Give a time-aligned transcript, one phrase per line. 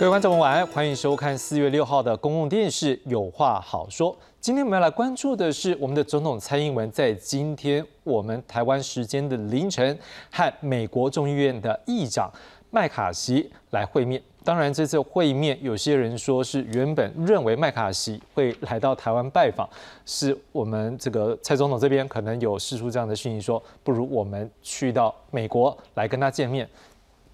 [0.00, 4.10] 各位观众晚安，欢迎收看四月六号的公共电视《有话好说》。
[4.40, 9.98] 今天我们要来关注的是，我们的总统蔡英文在今天我们台湾时间的凌晨，
[10.32, 12.32] 和美国众议院的议长
[12.70, 14.22] 麦卡锡来会面。
[14.42, 19.68] 当然，这次会面，有些人说是原本认为麦卡锡会来到台湾拜访，
[20.06, 26.66] 是我们这个蔡总统这边可能有释出这样的讯息，说不如我们去到美国来跟他见面。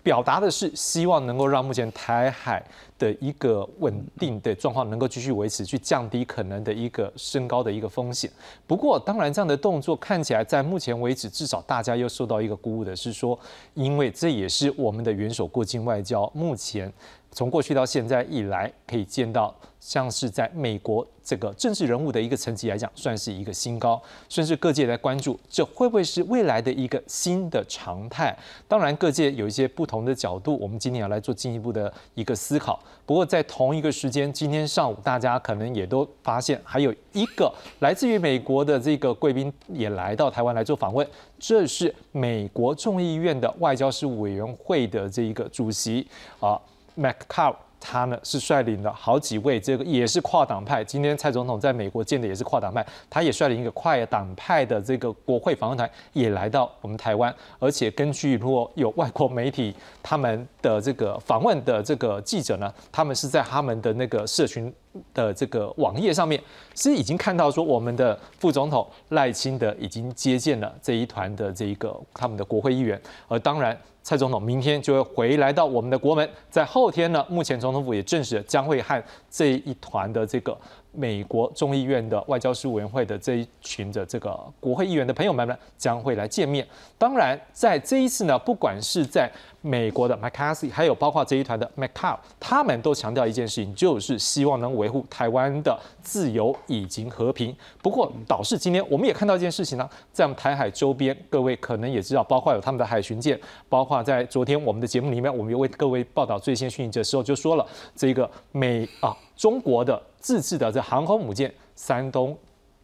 [0.06, 2.64] 表达的是希望能够让目前台海
[2.96, 8.30] 的一个稳定的状况能够继续维持，去降低可能的一个升高的一个风险。
[8.68, 13.36] 不过，当然这样的动作看起来在目前为止，至少大家又受到一个鼓舞的是说，
[13.74, 16.92] 因为这也是我们的元首过境外交目前。
[17.36, 28.34] 从过去到现在以来，可以见到像是在美国这个政治人物的一个层级来讲，算是一个新高，甚至各界在关注，这会不会是未来的一个新的常态？
[28.66, 32.82] 当然，各界有一些不同的角度，我们今天要来做进一步的一个思考。
[33.04, 41.06] 不过，在同一个时间，今天上午大家可能也都发现，还有一个来自于美国的这个贵宾也来到台湾来做访问，
[41.38, 46.06] 这是美国众议院的外交事务委员会的这一个主席
[46.40, 46.58] 啊。
[46.96, 50.82] McCall 他呢是率领了好几位，这个也是跨党派。
[50.82, 57.32] 今天蔡总统在美国见的也是跨党派，他也率领一个跨党派的这个国会访问团也来到我们台湾。
[57.60, 59.72] 而且根据如果有外国媒体
[60.02, 64.72] 他们的这个访问的这个记者呢，他们是在他们的那个社群
[65.14, 66.42] 的这个网页上面
[66.74, 73.00] 是已经看到说，我们的副总统赖清德已经接见了这一团的这一个他们的国会议员。
[73.28, 73.78] 而当然。
[74.06, 80.56] 蔡总统明天就会回来到我们的国门，在后天呢，目前总统府也证实将会和这一团的这个。
[80.96, 86.66] 美国众议院的外交事务委员会的这一群的这个国会议员的朋友们呢，将会来见面。
[86.98, 97.54] 当然，在这一次呢，不管是在美国的 McCarthy，还有包括这一团的 m c c a l 他们都强调一件事情，就是希望能维护台湾的自由以及和平。
[97.82, 103.38] 不过，导致今天我们也看到一件事情呢，在我们台海周边，各位可能也知道，包括有他们的海巡舰，
[103.68, 109.16] 包括在昨天我们的节目里面，我们有为各位报道最新讯息的时候，就说了这个美啊。
[109.36, 112.36] 中国的自制的这航空母舰山东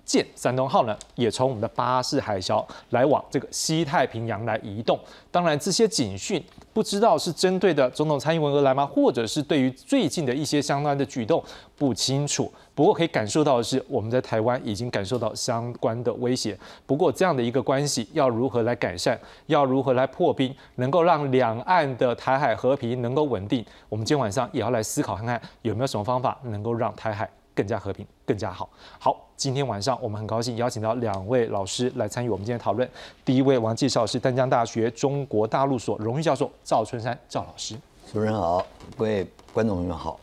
[0.05, 4.99] 舰、山东号呢，也从我们的巴士海峡来往这个西太平洋来移动。
[5.31, 6.43] 当然，这些警讯
[6.73, 8.85] 不知道是针对的总统蔡英文而来吗？
[8.85, 11.43] 或者是对于最近的一些相关的举动
[11.77, 12.53] 不清楚。
[12.75, 16.59] 不过可以感受到的是，我们在台湾已经感受到相关的威胁。
[16.87, 19.19] 不过这样的一个关系要如何来改善？
[19.47, 20.55] 要如何来破冰？
[20.77, 23.65] 能够让两岸的台海和平能够稳定？
[23.89, 27.29] 我们今天晚上也要来思考看看有没有什么方法能够让台海。
[27.55, 28.69] 更加和平，更加好。
[28.99, 32.89] 好，今天晚上我们很高兴邀请到两位老师来参与我们今天讨论。
[33.25, 37.75] 第一位我要介绍是丹江大学中国大陆所荣誉教授赵春山赵老师。
[38.11, 40.19] 主持人好，各位观众朋友们好。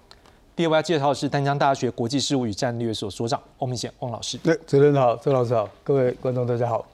[0.56, 4.38] 第二位要介绍的是丹江大学国际事务与战略所所长翁明贤翁老师。
[4.40, 6.86] 对，主持人好，周老师好，各位观众大家好。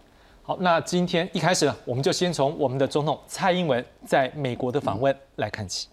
[0.44, 5.88] 好，那今天一开始呢，我们就先从我们的总统蔡英文在美国的访问来看起。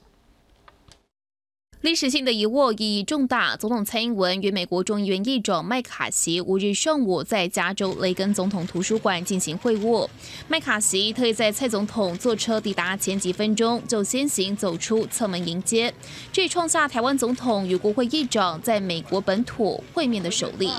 [1.83, 10.09] 历史性的一握意义重大，总统蔡英文与美国众议院议长麦卡锡五日上午在加州雷根总统图书馆进行会晤。
[10.47, 15.93] 麦卡锡特意在蔡总统坐车抵达前几分钟就先行走出侧门迎接，
[16.33, 20.71] 这创下台湾总统与国会议长在美国本土会面的首例。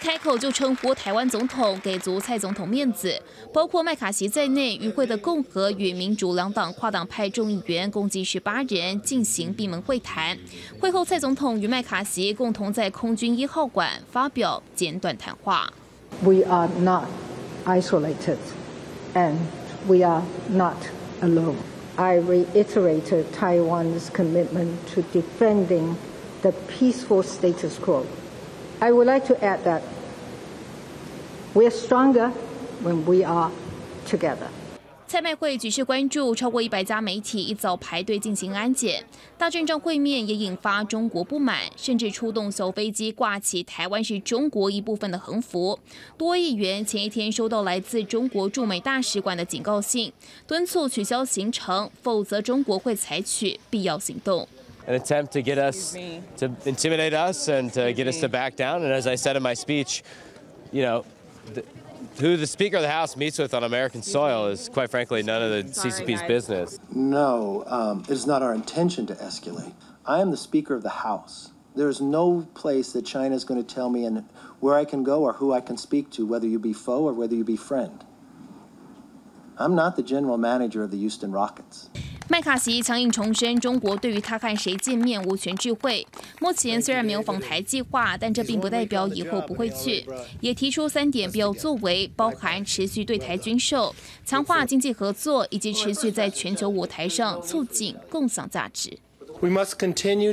[0.00, 3.20] 开口就称呼台湾总统，给足蔡总统面子。
[3.52, 10.38] 包括麦卡锡在内，与会的共和与民主两党跨党派众议员共计十八人进行闭门会谈。
[10.80, 15.70] 会后，蔡总统与麦卡锡共同在空军一号馆发表简短谈话。
[16.22, 17.04] We are not
[17.66, 18.38] isolated,
[19.12, 19.34] and
[19.86, 20.78] we are not
[21.20, 21.56] alone.
[21.96, 25.96] I reiterated Taiwan's commitment to defending
[26.40, 28.06] the peaceful status quo.
[28.82, 29.82] I would like to add that
[31.52, 32.32] we are stronger
[32.82, 33.50] when we are
[34.08, 34.48] together.
[35.06, 39.04] 蔡麦会举世关注，超过一百家媒体一早排队进行安检。
[39.36, 45.78] 大阵仗会面也引发中国不满，甚至出动小飞机挂起“台湾是中国一部分”的横幅。
[46.16, 50.10] 多议员前一天收到来自中国驻美大使馆的警告信，
[50.46, 54.48] 敦促取消行程，否则中国会采取必要行动。
[54.90, 58.82] An attempt to get us to intimidate us and to get us to back down.
[58.82, 60.02] And as I said in my speech,
[60.72, 61.04] you know,
[61.54, 61.64] the,
[62.18, 65.42] who the Speaker of the House meets with on American soil is, quite frankly, none
[65.42, 66.80] of the CCP's business.
[66.92, 69.72] No, um, it is not our intention to escalate.
[70.04, 71.52] I am the Speaker of the House.
[71.76, 74.28] There's no place that China is going to tell me and
[74.58, 77.12] where I can go or who I can speak to, whether you be foe or
[77.12, 78.04] whether you be friend.
[79.56, 81.90] I'm not the general manager of the Houston Rockets.
[82.30, 86.06] 麦卡锡强硬重申，中国对于他和谁见面无权智慧。
[86.38, 90.06] 目前虽然没有访台计划，但这并不代表以后不会去。
[90.40, 93.92] 也提出三点必要作为，包含持续对台军售、
[94.24, 98.96] 强化经济合作，以及持续在全球舞台上促进共享价值。
[99.40, 100.32] We must continue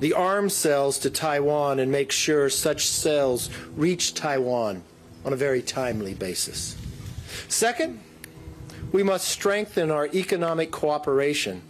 [0.00, 3.46] the arms sales to Taiwan and make sure such sales
[3.78, 4.78] reach Taiwan
[5.22, 6.74] on a very timely basis.
[7.48, 7.98] Second,
[8.92, 11.60] we must strengthen our economic cooperation,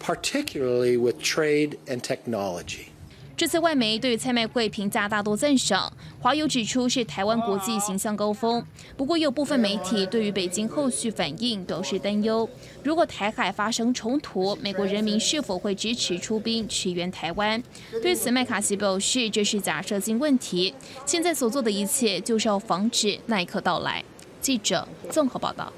[0.00, 2.86] particularly with trade and technology.
[3.34, 8.64] 这次外媒对蔡麦会评价大多赞赏，华友指出是台湾国际形象高峰。
[8.96, 12.48] 不过，有部分媒体对于北京后续反应表示担忧。
[12.84, 17.60] 如果台海发生冲突，美国人民是否会支持出兵驰援台湾？
[18.00, 20.72] 对此，麦卡锡表示这是假设性问题。
[21.04, 24.04] 现在所做的一切就是要防止那一刻到来。
[24.40, 25.72] 记者综合报道。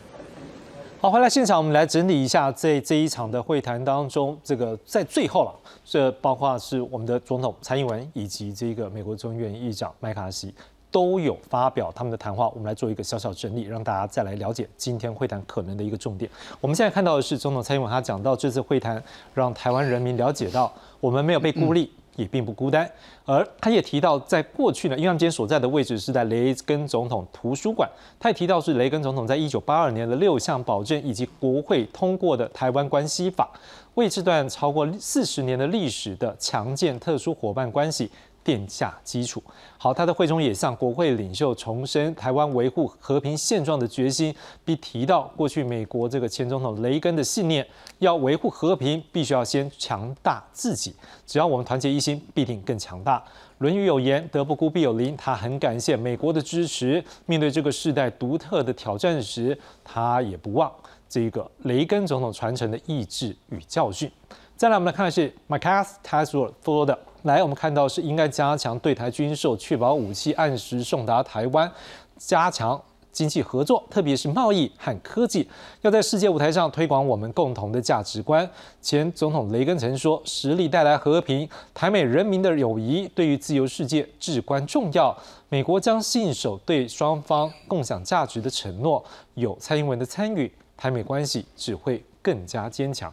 [1.04, 5.54] 好，回来现场，我们来整理一下在这一场的会谈当中，这个在最后了，
[5.84, 10.54] 这包括是我们的总统蔡英文以及这个美国众议院议长麦卡锡
[10.90, 16.30] 都有发表他们的谈话，我们来做一个小小整理，让大家再来了解今天会谈可能的一个重点。
[16.58, 19.02] 我们现在看到的是总统蔡英文他讲到这次会谈
[19.34, 21.92] 让台湾人民了解到我们没有被孤立。
[22.16, 22.90] 也并不孤单，
[23.24, 27.88] 而他也提到，在过去呢，因为他们今天所在的位置是在雷根总统图书馆，
[28.18, 33.50] 他也提到是雷根总统在一九八二年的六项保证以及国会通过的台湾关系法，
[33.94, 38.10] 为这段超过四十年的历史的强健特殊伙伴关系。
[38.44, 39.42] 奠下基础。
[39.78, 47.66] 好，他的会中也向国会领袖重申台湾维护和平现状的决心，并提到过去美国这个前总统雷根的信念：
[47.98, 50.94] 要维护和平，必须要先强大自己。
[51.26, 53.18] 只要我们团结一心，必定更强大。
[53.58, 60.70] 《论语》有言：“德不孤，必有邻。”他很感谢美国的支持，面对这个时代独特的挑战时，他也不忘
[61.08, 64.10] 这个雷根总统传承的意志与教训。
[64.56, 66.98] 再来，我们来看的是 McCarthy Task Force 的。
[67.24, 71.70] 来，我们看到是应该加强对台军售，确保武器按时送达台湾，
[72.18, 72.78] 加强
[73.10, 75.48] 经济合作，特别是贸易和科技，
[75.80, 78.48] 要在世界舞台上推广我们共同的价值观。
[78.82, 85.16] 前总统雷根曾说：“实力带来和平，台美人民的友谊对于自由世界至关重要。
[85.48, 89.02] 美国将信守对双方共享价值的承诺。
[89.32, 93.10] 有蔡英文的参与，台美关系只会更加坚强。”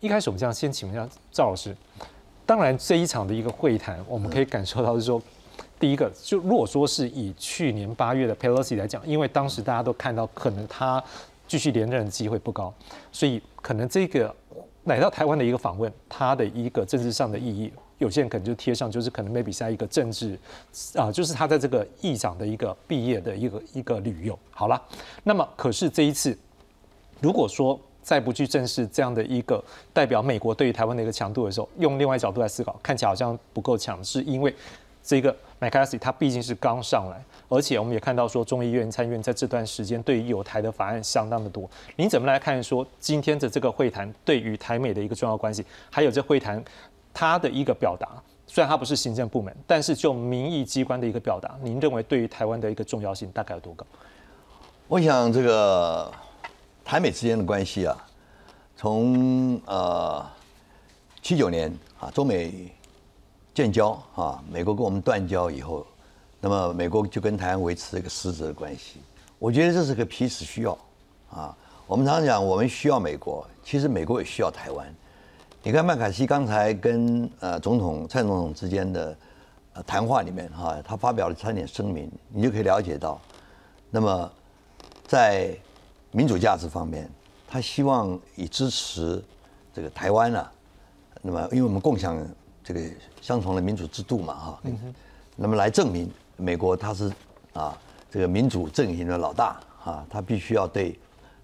[0.00, 1.76] 一开始，我们这样先请问一下赵老师。
[2.46, 5.20] 当然，这一场的一个会谈，我们可以感受到是说，
[5.80, 11.02] 第一个，就如果说是以去年八月的 Pelosi 来讲，因为当时大家都看到可能他
[11.48, 12.72] 继续连任的机会不高，
[13.10, 14.34] 所以可能这个
[14.84, 20.38] 来到台湾的一个访问，他的一个政治上的意义，有些人可能就贴上就是可能 maybe 下一个政治
[20.96, 24.38] 啊，就是他在这个议长的一个毕业的一个一个旅游。
[24.50, 24.80] 好了，
[25.22, 26.36] 那么可是这一次，
[27.22, 27.80] 如果说。
[28.04, 29.64] 再不去正视这样的一个
[29.94, 34.54] 代表美国对于台湾的一个强度的时候，用另外角度来思考，看起来好像不够强，是因为
[35.02, 41.68] 这个麦卡锡他毕竟是刚上来，而且我们也看到说众议院参议院在这段时间对于有台的法案相当的多。
[41.96, 46.62] 您怎么来看说今天的这个会谈对于台美的一个重要关系，还有这会谈
[47.14, 48.08] 它的一个表达？
[48.46, 53.86] 虽然它不是行政部门，但是就民意机关的一个表达，您认为对于台湾的一个重要性大概有多高？
[54.88, 56.12] 我想这个。
[56.84, 57.96] 台美之间的关系啊，
[58.76, 60.24] 从呃
[61.22, 62.70] 七九年啊中美
[63.54, 65.86] 建交啊，美国跟我们断交以后，
[66.40, 69.00] 那么美国就跟台湾维持一个实质的关系。
[69.38, 70.78] 我觉得这是个彼此需要
[71.30, 71.56] 啊。
[71.86, 74.86] 我们常常讲，我们需要美国，其实美国也需要台湾。
[75.62, 79.16] 你看麦卡锡刚才跟呃总统蔡总统之间的
[79.86, 83.18] 谈话里面哈，他发表了三点声明，你就可以了解到，
[83.90, 84.30] 那么
[85.06, 85.56] 在。
[86.14, 87.10] 民主价值方面，
[87.48, 89.20] 他希望以支持
[89.74, 90.52] 这个台湾啊，
[91.22, 92.24] 那么因为我们共享
[92.62, 92.80] 这个
[93.20, 94.62] 相同的民主制度嘛，哈，
[95.34, 97.12] 那么来证明美国他是
[97.52, 97.76] 啊
[98.12, 100.96] 这个民主阵营的老大啊，他必须要对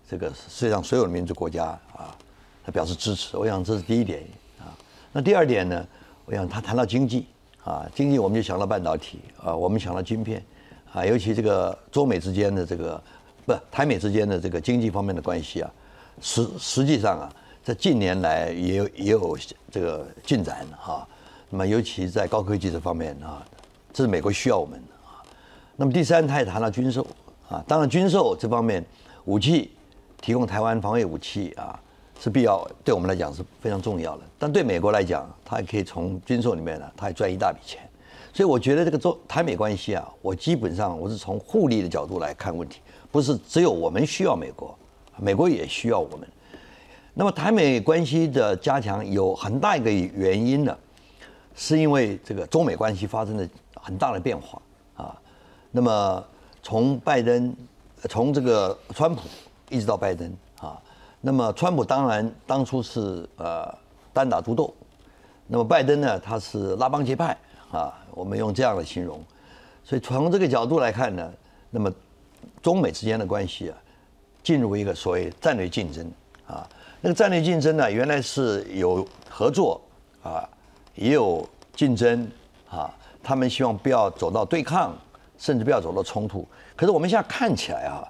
[0.09, 2.17] 这个世界上所有的民主国家啊，
[2.65, 3.37] 他表示支持。
[3.37, 4.23] 我想这是第一点
[4.61, 4.71] 啊。
[5.11, 5.85] 那第二点呢，
[6.27, 7.27] 我想他谈到经济
[7.65, 10.41] 啊，经济我们就想到半导体啊，我们想到晶片
[10.93, 13.03] 啊，尤其这个中美之间的这个。
[13.51, 15.71] 不，台美之间的这个经济方面的关系啊，
[16.21, 17.33] 实实际上啊，
[17.65, 19.37] 在近年来也有也有
[19.71, 21.07] 这个进展哈。
[21.49, 23.45] 那么尤其在高科技这方面啊，
[23.93, 25.19] 这是美国需要我们的啊。
[25.75, 27.05] 那么第三，他也谈到军售
[27.49, 28.85] 啊，当然军售这方面
[29.25, 29.73] 武器
[30.21, 31.77] 提供台湾防卫武器啊，
[32.21, 34.23] 是必要，对我们来讲是非常重要的。
[34.39, 37.81] 但对美国来讲，它也可以从军售里面呢，它还赚一大笔钱。
[38.33, 42.81] 所以我觉得这个中台美关系啊，我基本上我是从互利的角度来看问题，
[43.11, 44.77] 不是只有我们需要美国，
[45.19, 46.29] 美国也需要我们。
[47.13, 50.77] 那么台美关系的加强有很大一个原因呢，
[51.55, 54.63] 是因为这个中美关系发生了很大的变化
[54.97, 55.21] 啊。
[55.73, 56.25] 那么
[56.63, 57.55] 从拜登，
[58.09, 59.23] 从这个川普
[59.69, 60.81] 一直到拜登啊，
[61.21, 63.73] 那么川普当然当初是呃
[64.13, 64.73] 单打独斗，
[65.49, 67.37] 那么拜登呢他是拉帮结派
[67.73, 69.21] 啊，我们用这样的形容。
[69.83, 71.33] 所以从这个角度来看呢，
[71.71, 71.93] 那么
[72.63, 73.77] 中美之间的关系啊，
[74.43, 76.11] 进入一个所谓战略竞争
[76.47, 76.69] 啊。
[77.01, 79.81] 那个战略竞争呢，原来是有合作
[80.23, 80.49] 啊，
[80.95, 82.31] 也有竞争
[82.69, 82.95] 啊。
[83.23, 84.97] 他们希望不要走到对抗，
[85.39, 86.47] 甚至不要走到冲突。
[86.75, 88.07] 可是我们现在看起来啊，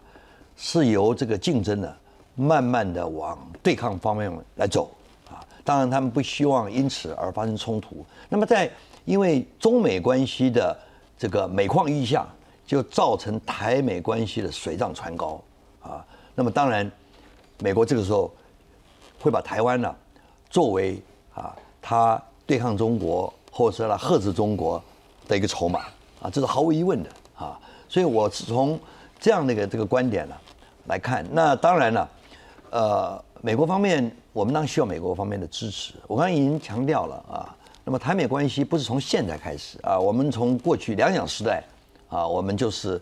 [0.56, 1.92] 是由这个竞争呢，
[2.34, 4.90] 慢慢的往对抗方面来走
[5.28, 5.38] 啊。
[5.64, 8.04] 当然，他们不希望因此而发生冲突。
[8.28, 8.70] 那么，在
[9.04, 10.76] 因为中美关系的
[11.18, 12.26] 这个每况愈下，
[12.70, 15.42] 就造成台美关系的水涨船高
[15.82, 16.04] 啊。
[16.34, 16.90] 那么，当然，
[17.58, 18.30] 美国这个时候。
[19.22, 19.94] 会把台湾呢
[20.48, 20.98] 作为
[21.34, 24.82] 啊，他对抗中国或者是他遏制中国
[25.28, 25.80] 的一个筹码
[26.22, 27.60] 啊，这是毫无疑问的啊。
[27.86, 28.80] 所以我是从
[29.18, 30.34] 这样的一个这个观点呢
[30.86, 31.22] 来看。
[31.32, 32.10] 那当然了，
[32.70, 35.92] 呃，美国方面我们当然需要美国方面的支持。
[36.06, 41.62] 我刚才已经强调了啊，那么台美关系不是从现在开始啊，我们从过去两蒋时代
[42.10, 43.00] 啊，我们就是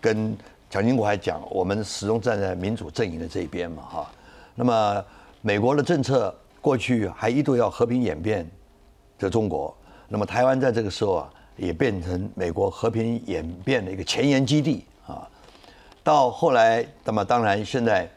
[0.00, 0.34] 跟
[0.70, 4.10] 蒋经国还讲，我们始终站在民主阵营的这一边嘛哈。
[4.54, 5.04] 那么。
[5.46, 8.50] 美国的政策过去还一度要和平演变
[9.18, 9.76] 的中国，
[10.08, 15.28] 那么台湾在这个时候啊，也变成美国和平演变的一个前沿基地啊。
[16.02, 18.08] 到后来，那么当然现在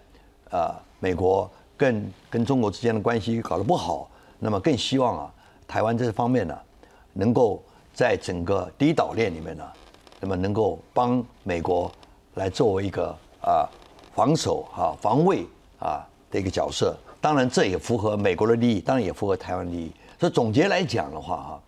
[0.50, 5.34] 啊，美国更跟中国之间的关系搞得不好，那么更希望啊，
[5.68, 6.58] 台湾这方面呢，
[7.12, 7.62] 能够
[7.94, 9.66] 在整个第一岛链里面呢，
[10.20, 11.92] 那么能够帮美国
[12.36, 13.70] 来作为一个啊
[14.14, 15.46] 防守啊防卫
[15.80, 16.98] 啊的一个角色。
[17.20, 19.92] 当然，这也符合美国的利益，当然也符合台湾利益。
[20.20, 21.62] 所以总结来讲的话，哈，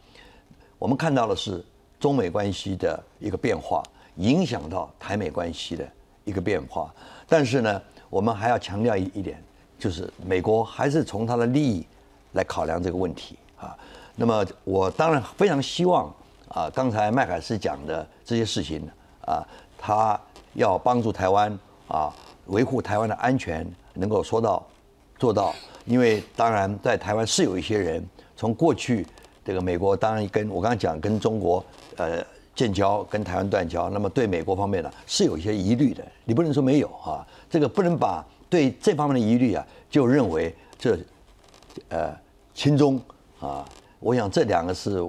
[0.78, 1.64] 我们看到的是
[2.00, 3.84] 中美关系的一个变化，
[4.18, 5.88] 影响到台美关系的
[6.24, 6.94] 一个变化。
[7.28, 9.44] 但是呢，我们还要强调一一点，
[9.78, 11.86] 就是美国还是从它的利益
[12.34, 13.76] 来考量这个问题啊。
[14.16, 16.14] 那么，我当然非常希望
[16.50, 18.88] 啊，刚才麦凯斯讲的这些事情
[19.26, 19.42] 啊，
[19.78, 20.20] 他
[20.54, 22.14] 要帮助台湾啊，
[22.48, 24.66] 维护台湾的安全，能够说到。
[25.18, 25.54] 做到，
[25.84, 28.02] 因为当然在台湾是有一些人
[28.38, 29.06] 从过去
[29.44, 31.62] 这个美国当然跟我刚刚讲跟中国
[31.98, 32.26] 呃
[32.56, 40.98] 建交，跟台湾断交，那么对美国方面呢是有一些疑虑的，你不能说没有啊，这个不能把对这方面的疑虑啊就认为这
[41.90, 42.18] 呃
[42.54, 42.98] 轻中
[43.42, 43.68] 啊，
[44.00, 45.06] 我想这两个是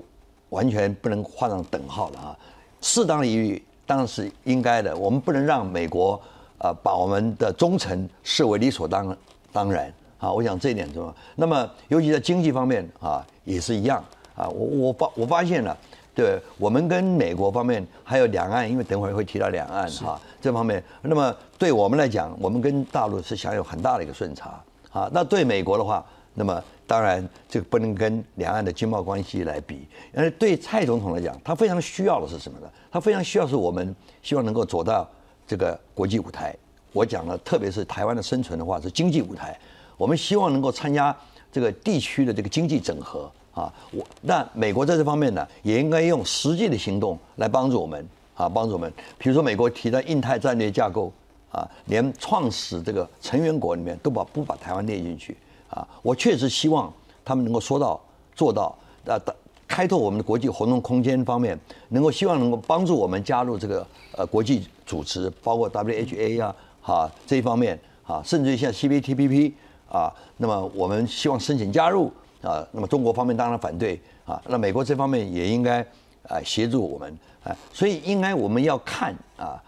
[0.51, 2.37] 完全不能画上等号的啊，
[2.81, 6.21] 适当的疑虑当然是应该的，我们不能让美国
[6.59, 9.17] 啊把我们的忠诚视为理所当
[9.53, 9.93] 当然。
[10.21, 11.15] 啊，我想这一点重要。
[11.35, 14.05] 那么，尤其在经济方面啊，也是一样
[14.37, 14.47] 啊。
[14.49, 15.75] 我我发我发现了，
[16.15, 20.85] 对我们跟美国方面还有两岸，因为等会儿会提到两岸哈这方面。
[21.01, 25.09] 那么对我们来讲，我们跟大陆是享有很大的一个顺差啊。
[25.11, 26.05] 那对美国的话，
[26.35, 29.87] 那么当然这个不能跟两岸的经贸关系来比。
[30.13, 32.69] 而对蔡总统来讲，他非常需要的是什么呢？
[32.91, 33.95] 他非常需要是我们
[34.25, 35.09] 希望能够走到
[35.47, 36.53] 这个国际舞台。
[36.93, 39.57] 我讲了，特别是台湾的生存的话，是经济舞台。
[39.97, 41.17] 我们希望能够参加
[41.53, 48.05] 这个地区的这个经济整合啊，我那美国在这方面呢，也应该用实际的行动来帮助我们
[48.35, 48.93] 啊，帮助我们。
[49.17, 51.13] 比如说美国提的印太战略架构
[51.53, 55.37] 啊，连创始这个成员国里面都把不把台湾列进去
[55.71, 56.93] 啊，我确实希望
[57.25, 58.01] 他们能够说到
[58.35, 59.19] 做到啊，
[59.67, 61.59] 开拓我们的国际活动空间方面，
[61.89, 69.53] 能够希望能够帮助我们加入这个呃国际组织，包括 WHA 啊，哈这一方面啊，甚至于像 CPTPP。
[69.91, 72.13] 啊，那么我们希望申请加入
[72.43, 75.85] 啊，那么中国方面当然反对啊，那美国这方面也应该
[76.29, 79.61] 啊协助我们啊，所以应该我们要看啊，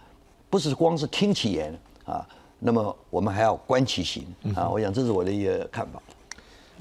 [0.48, 2.24] 不是光是听其言啊，
[2.64, 6.00] 那么我们还要观其行啊，我想这是我的一个看法。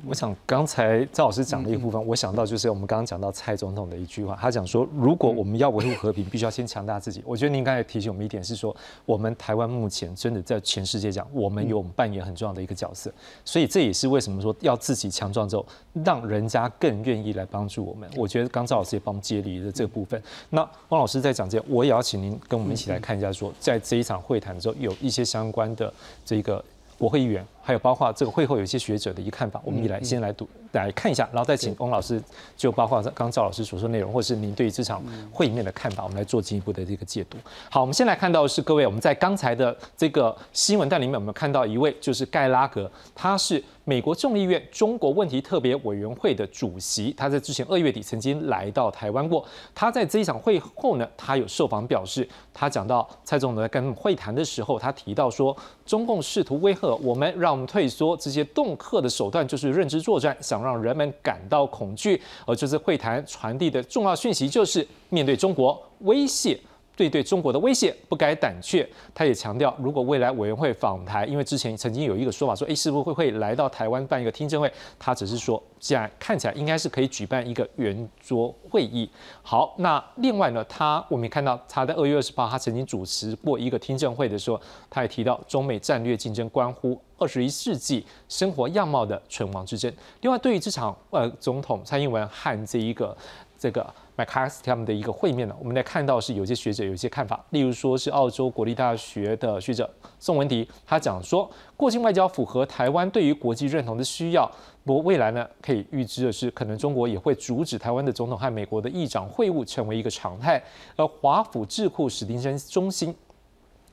[0.07, 7.21] 我想刚才赵老师讲的一个部分，我想到就是我们刚刚讲到蔡总统的一句话，他讲说，如果我们要维护和平，必须要先强大自己。
[7.25, 13.11] 我觉得您刚才提醒我们一点是说，我们台湾目前真的在全世界讲，我们有扮演很重要的一个角色，
[13.45, 15.65] 所以这也是为什么说要自己强壮之后，
[16.03, 18.09] 让人家更愿意来帮助我们。
[18.17, 20.21] 我觉得刚赵老师也帮我们接力的这个部分。
[20.49, 25.93] 那汪老师在讲这，我也要请您跟我们一起来看一下，说在这一场会谈之后，有一些相关的
[26.25, 26.63] 这个。
[27.01, 32.21] 国会议员，还有包括这个会后有一些学者的一个看法，我们一来先来读来看一下，然后再请翁老师
[32.55, 37.37] 就包括刚刚赵老师所说内容，或是您对于这场会议面的看法，我们来做进一步的这个解读。
[37.69, 49.45] 好，我们先来看到是各位，我们在刚才的这个新闻带里面，我们看到一位就是盖拉格，他是美国众议院中国问题特别委员会的主席，他在之前二月底曾经来到台湾过。
[49.73, 62.21] 他在这一场会后呢，他有受访表示，他讲到蔡总统在跟会谈的时候，他提到说，中共试图威吓我们，让我们退缩，这些恫吓的手段就是认知作战，想让人们感到恐惧。
[62.45, 66.59] 而这次会谈传递的重要讯息就是，面对中国威胁。
[66.95, 74.71] 对对中国的威胁不该胆怯，他也强调，如果未来委员会访台，因为之前曾经有一个说法说，哎，是不是会会来到台湾办一个听证会？
[74.99, 79.09] 他只是说，既然看起来应该是可以举办一个圆桌会议。
[79.41, 89.91] 好，那另外呢，他我们也看到他在二月二十八，他曾经主持过一个听证会的时候，他也提到中美战略竞争关乎二十一世纪生活样貌的存亡之争。
[90.19, 93.17] 另外，对于这场呃总统蔡英文和这一个
[93.57, 93.91] 这个。
[94.15, 99.89] 麦卡锡他们的一个会面呢，我们来看到是有些学者有一些看法，例如说是澳洲国立大学的学者
[100.19, 104.49] 宋文迪，他讲说，过境外交符合台湾对于国际认同的需要，
[104.85, 110.61] 不过未来呢，可以预知的是，可能中国也会阻止台湾的总统和美国的议长会晤成为一个常态。
[110.95, 113.15] 而华府智库史丁森中心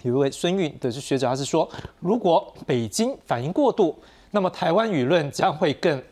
[0.02, 1.68] 有一位孙运的学者，他是说，
[2.00, 3.96] 如果北京反应过度，
[4.32, 6.02] 那么台湾舆论将会更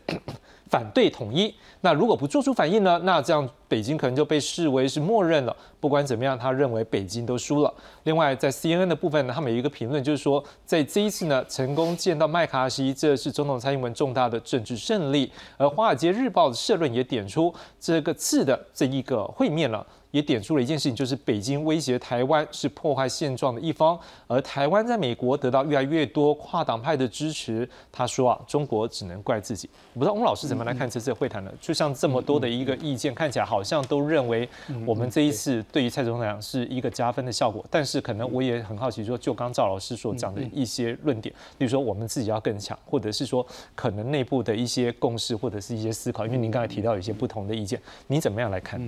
[0.69, 1.53] 反对统一。
[1.81, 2.99] 那如果不做出反应呢？
[3.03, 5.55] 那这样北京可能就被视为是默认了。
[5.79, 7.73] 不管怎么样，他认为北京都输了。
[8.03, 15.31] 另外，在 CNN 的部分呢，他们有一个评论，就是说，在这一次呢，成功见到麦卡锡，这是总统蔡英文重大的政治胜利。
[15.57, 19.85] 而《华尔街日报》的社论也点出这个次的这一个会面了。
[20.17, 27.69] 也点出了一件事情，就是北京威胁台湾是破坏现状的一方，而台湾在美国得到越来越多跨党派的支持。
[27.91, 29.69] 他说啊，中国只能怪自己。
[29.93, 31.53] 我不知道翁老师怎么来看这次会谈呢？
[31.61, 34.49] 就像这么多的一个意见，看起来好像都认为
[34.87, 37.63] 我们这一次对于蔡总统是一个加分的效果。
[37.69, 46.25] 但是可能我也很好奇，说就刚赵老师所讲的一些论点，比如说我们自己要更强，或者是说可能内部的一些共识或者是一些思考。
[46.25, 48.81] 因为您刚才提到有一些不同的意见，你怎么样来看？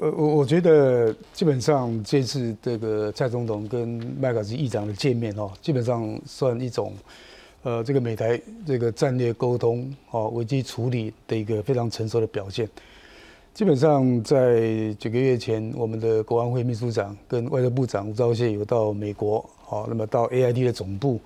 [0.00, 0.10] 呃。
[0.10, 3.88] 我我觉得基本上这次这个蔡总统跟
[4.20, 6.92] 麦卡锡议长的见面哦，基本上算一种
[7.62, 12.68] 呃这个美台这个战略沟通哦危机处理的一个非常成熟的表现。
[13.54, 21.20] 基本上在几个月前，我们的国安会秘书长跟外交部长吴钊燮有到美国哦，那么到 AID 的总部，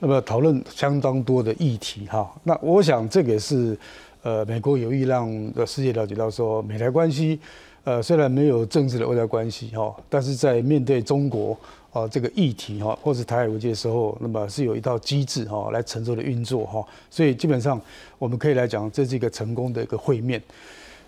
[0.00, 2.28] 那么讨论相当多的议题哈。
[2.42, 3.78] 那我想这个是
[4.22, 5.30] 呃美国有意让
[5.64, 7.38] 世界了解到说美台关系。
[7.84, 11.56] 呃，虽然没有政治的外交关系哈，但是在面对中国
[11.92, 17.80] 啊这个议题哈，或是台海危机的时候，那么是有一套机制哈来承受的运作哈，所以基本上
[18.18, 20.40] 我们可以来讲，这是一个成功的一个会面。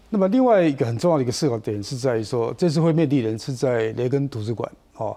[0.08, 5.16] 那么另外一个很重要的一个思考点是在于说，这次会面地点是在雷根图书馆哦。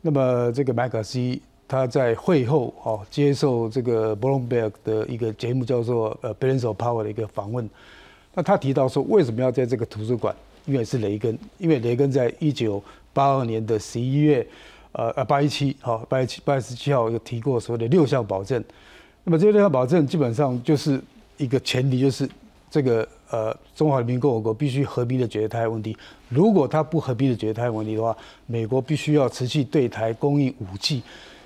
[0.00, 7.68] 那么这个麦卡锡他在会后哦接受这个 Bloomberg 的一个节目叫做呃 Balance of Power 的一个访问，
[8.34, 10.34] 那他提到说为什么要在这个图书馆？
[10.66, 14.46] 因为是雷根，因为雷根在一九八二年的十一月，
[14.92, 18.62] 呃呃八一七，好八一七八月十七号有提过所谓的六项保证。
[19.24, 21.00] 那么这六项保证基本上就是
[21.38, 22.28] 一个前提，就是
[22.70, 25.96] 这个呃中华人民共和国必须和平的解决台湾问题。
[26.28, 31.02] 如果他不和平的解决台湾问题的话，美国必须要持续对台供应武器。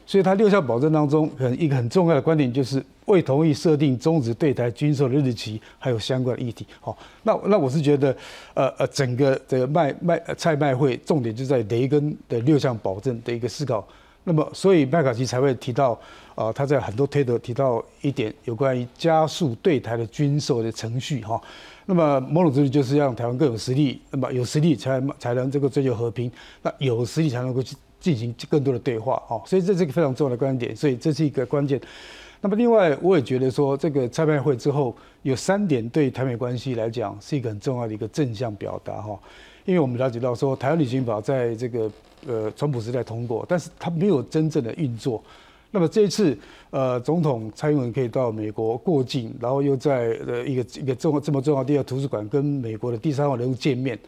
[0.06, 2.84] 所以，他六项保证当中，很一个很重要的观点就是。
[3.06, 6.64] 未同意设定终止对台军售的日期，还有相关的议题。
[6.80, 8.16] 好，那那我是觉得，
[8.54, 13.84] 呃呃，整个这个麦麦蔡麦会重点就在雷根的六项保证的一个思考。
[14.22, 15.98] 那么，所以麦卡锡才会提到，
[16.36, 21.20] 啊，他在很多推特提到一点有关于加速对台的军售的程序。
[21.22, 21.40] 哈，
[21.86, 26.30] 那么某种程度就是让台湾更有实力，那么有实力才才能这个追求和平，
[26.62, 29.22] 那有实力才能够去进行更多的对话。
[29.28, 30.74] 哦，所以这是一个非常重要的观点。
[30.74, 31.80] 所以这是一个关键。
[32.40, 39.20] 那么另外，我也觉得说，这个蔡派会之后有三点对台美关系来讲是一个很重要的一个正向表达哈，
[39.66, 41.90] 因为我们了解到说，台湾旅行法在这个
[42.26, 45.22] 呃川普时代通过，但是它没有真正的运作。
[45.70, 46.34] 那么这一次，
[46.70, 53.98] 呃，总统蔡英文可以到美国过境，然后又在呃一个一个重这么重要的图书馆跟美国的第三号人物见面，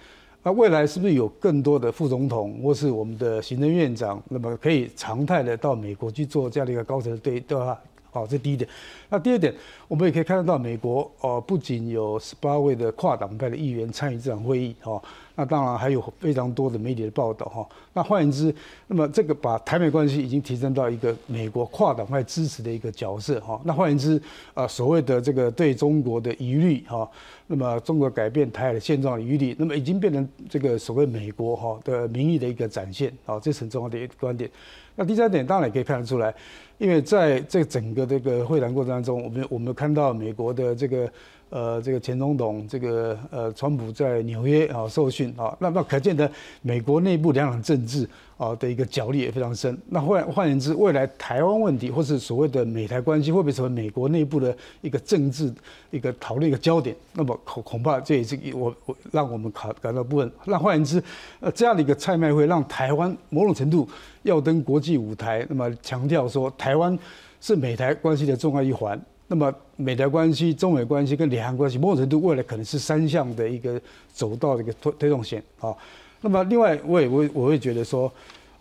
[0.44, 7.78] 那未来是不是有更多的副总统或是我们的行政院长，那么可以常态的到美国去做这样的一个高层对对话？
[8.12, 8.68] 好，这第一点。
[9.08, 9.52] 那第二点，
[9.88, 15.02] 我们也可以看得到，美国哦，不仅有十八位的跨党派的议员参与这场会议，哦，
[15.34, 17.66] 那当然还有非常多的媒体的报道哈。
[17.94, 18.54] 那换言之，
[18.86, 23.58] 那么这个把台美关系已经提升到一个美国跨党派支持的一个角色哈。
[23.64, 24.20] 那换言之，
[24.52, 27.08] 啊所谓的这个对中国的疑虑哈，
[27.46, 34.50] 那么中国改变台海的现状的疑虑，那么已经变成这个所谓美国哈的民意的一个展现啊，这是很重要的一个观点。
[34.94, 36.34] 那第三点当然也可以看得出来，
[36.82, 41.08] 因为在这整个这个会谈过程当中，我们我们看到美国的这个。
[41.52, 46.30] 呃，这个前总统这个呃，川普在纽约啊受训啊，那那可见的
[46.62, 49.78] 美国内部两党政治啊的一个角力也非常深。
[49.90, 55.52] 那换换言之，未来台湾问题或是所谓的美台关系会不会成为美国内部的一个政治
[55.90, 56.96] 一个讨论一个焦点？
[57.12, 60.32] 那么恐恐怕这也是我我让我们感感到部分。
[60.46, 61.04] 那换言之，
[61.40, 63.86] 呃，这样的一个菜卖会让台湾某种程度
[64.22, 66.98] 要登国际舞台，那么强调说台湾
[67.42, 68.98] 是美台关系的重要一环。
[69.28, 73.80] 那么美台关系、中美关系跟两岸关系，某种程度未来可能是三项的一个
[74.12, 75.74] 走到的一个推推动线啊。
[76.20, 78.12] 那么另外，我也我我会觉得说，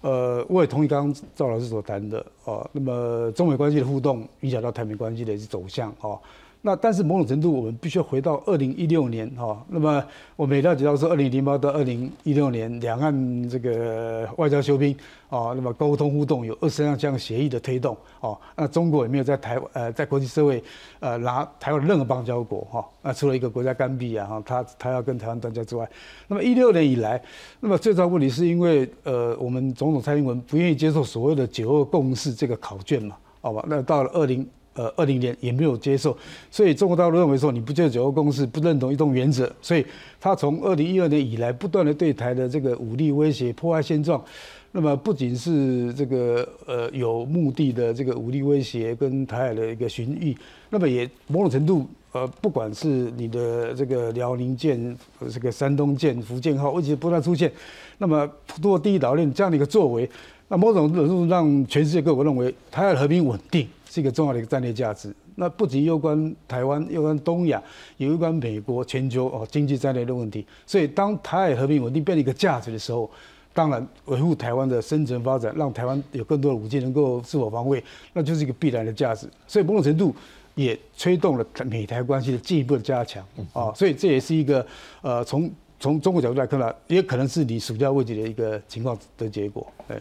[0.01, 2.67] 呃，我也同意刚刚赵老师所谈的啊。
[2.71, 6.17] 那么中美关系的互动影响到台美关系的一走向啊。
[6.63, 9.65] 那但是某种程度，我们必须要回到二零一六年哈。
[9.67, 10.03] 那么
[10.35, 14.95] 我们也了解到说，二零零八到二零一六年两岸这个外交修兵
[15.27, 18.37] 啊，那么沟通互动有二十项这样协议的推动啊。
[18.55, 20.63] 那中国也没有在台呃在国际社会
[20.99, 22.87] 呃拿台湾任何邦交国哈。
[23.01, 25.89] 那除了一个国家甘比啊哈，他他要跟台湾断交之外，
[26.27, 27.19] 那么一六年以来，
[27.59, 33.65] 那么最大问题是因为呃我们总统蔡英文不愿意接受所谓的九二共识这个考卷嘛，好吧？
[33.67, 34.47] 那到了二零。
[34.73, 36.17] 呃，二零年也没有接受，
[36.49, 39.85] 所以中国大陆认为说你不接受九二共识，不认同一动原则，所以
[40.19, 44.23] 他从二零一二年以来不断的对台的这个武力威胁、破坏现状，
[44.71, 50.35] 那么不仅是这个呃有目的的这个武力威胁跟台海的一个巡弋，
[50.69, 54.97] 那么也某种程度呃，不管是你的这个辽宁舰、
[55.29, 57.51] 这个山东舰、福建号，而且不断出现，
[57.97, 58.25] 那么
[58.61, 60.09] 通过第一岛链这样的一个作为，
[60.47, 63.67] 那某种程度让全世界各国认为台海和平稳定。
[63.91, 65.13] 是一个重要的一个战略价值。
[65.35, 67.61] 那不仅有关台湾，有关东亚，
[67.97, 70.45] 也有关美国全球哦经济战略的问题。
[70.65, 73.09] 所以，当台海和平稳定变成一个价值的时候，
[73.53, 79.27] 当然维护台湾的生存发展，让台湾有更多的武器能够自我防卫，那就是一个必然的价值。
[79.45, 80.15] 所以，某种程度
[80.55, 83.73] 也推动了美台关系的进一步的加强啊。
[83.73, 84.65] 所以，这也是一个
[85.01, 89.65] 呃，从从中国角度来看呢，也可能是你暑假未解的一个情况的结果。
[89.87, 89.97] 对。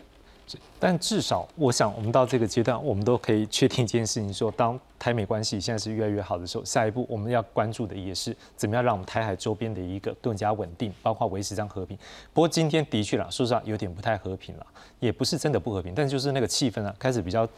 [0.78, 11.96] 但至少，我想我们到这个阶段，我们都可以确定一件事情：说当台美关系现在是越来越好的时候，下一步我们要关注的也是怎么样让我们台海周边的一个更加稳定，包括维持这样和平。
[12.32, 14.66] 不过今天的确啦，说实话有点不太和平了，
[14.98, 17.48] 也不是真的不和平，但就是那个气氛啊，开始比较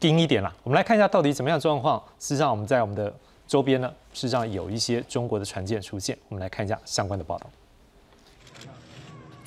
[0.00, 0.54] 低一点了。
[0.62, 1.98] 我们来看一下到底怎么样状况。
[2.18, 3.12] 事实上，我们在我们的
[3.46, 6.16] 周边呢，事实上有一些中国的船舰出现。
[6.28, 7.50] 我们来看一下相关的报道。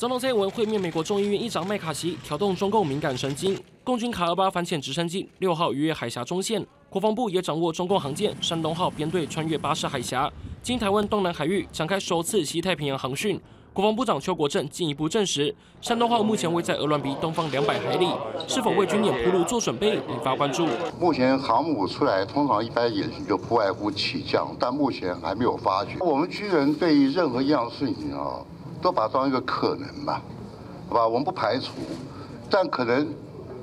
[0.01, 3.55] 总统蔡文会面美国众议院议长麦卡锡，挑动中共敏感神经。
[3.83, 10.27] 共军卡尔巴反潜直升机六号逾越海峡中线，国防部也掌握中共航舰山东号编队穿越巴士海峡，
[10.63, 13.39] 经台湾东南海域展开首次西太平洋航训。
[13.73, 18.07] 国防部长邱国正进一步证实，山东号目前位在鹅銮鼻东方两百海里，
[18.47, 20.67] 是否为军演铺路做准备，引发关注。
[20.99, 25.97] 目前航母出来，通常一般演习就不外乎起降，但目前还没有发觉。
[25.99, 28.43] 我们军人对于任何一样事情啊。
[28.81, 30.21] 都把它当一个可能吧，
[30.89, 31.73] 好吧，我们不排除，
[32.49, 33.13] 但可能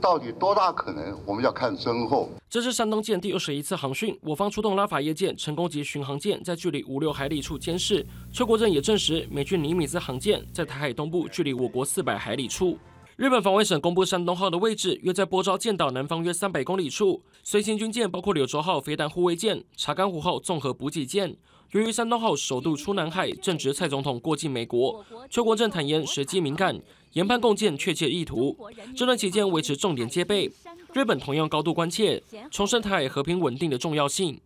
[0.01, 2.29] 到底多大可能，我们要看身后。
[2.49, 8.07] 这是山东舰第二十一次航训，我方出动拉法叶舰成功及巡航舰在距离五六海里处监视。
[8.33, 12.79] 邱国正也证实，美军尼米兹航舰在台海东部距离我国四百海里处。
[13.17, 17.21] 日本防卫省公布山东号的位置，约在波昭舰岛南方约三百公里处。
[17.43, 21.37] 随行军舰包括柳州号飞弹护卫舰、查干湖号综合补给舰。
[21.72, 26.80] 由于山东号首度出南海，正值蔡总统过境美国，邱国正坦言时机敏感，
[27.14, 28.56] 研判共建确切意图。
[28.96, 30.52] 这段期间维持重点戒备。
[30.94, 34.40] 日本同样高度关切，重申台海和平稳定的重要性。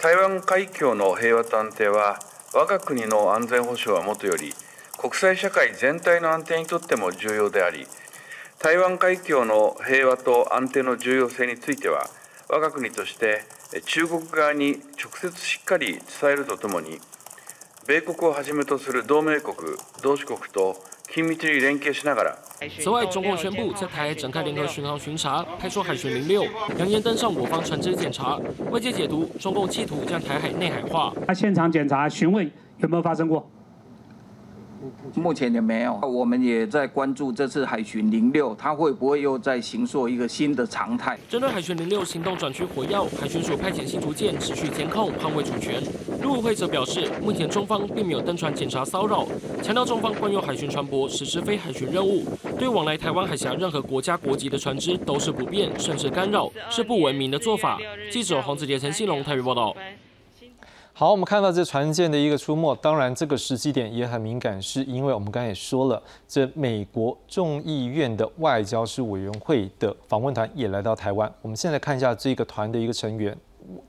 [0.00, 2.18] 台湾海峡の平和と安定は
[2.52, 4.52] 我が国の安全保障はもとより
[4.98, 7.86] 国際社会全体の安定にとっても重要であり、
[8.58, 12.08] 台湾海峡の平和と安定の重要性については
[12.48, 13.44] 我が国として
[13.86, 17.00] 中国側に直接しっかり伝えるとともに、
[17.86, 19.56] 米国をはじめとする同盟国、
[20.02, 20.76] 同志国と
[21.12, 22.38] 緊密に連携しながら。
[22.78, 26.46] 此外，中共宣布在台海展开联合巡航巡查，派出海巡零六，
[26.78, 28.38] 扬言登上我方船只检查。
[28.70, 31.12] 外界解读，中共企图将台海内海化。
[31.26, 33.50] 他现场检查询问有没有发生过？
[35.15, 41.17] 目前也没有，我们也在关注这次海巡零六，它会不会又在形塑一个新的常态？
[41.29, 45.81] 针对海巡零六行动转趋火药，海巡署派遣新竹舰持续监控，捍卫主权。
[46.21, 49.25] 陆委会则表示，目前中方并没有登船检查骚扰，
[49.61, 52.23] 强调中方惯用海巡船舶实施非海巡任务，
[52.57, 57.79] 对往来台湾海峡任何国家国籍的船只都是不便甚至干扰，是不文明的做法。
[58.11, 59.75] 记者黄子杰、陈信龙台北报道。
[60.97, 71.29] 好，我们看到这船舰的一个出没，当然这个时机点也很敏感，是因为我们刚才也说了，这美国众议院的外交事务委员会的访问团也来到台湾。
[71.41, 73.37] 我们现在看一下这个团的一个成员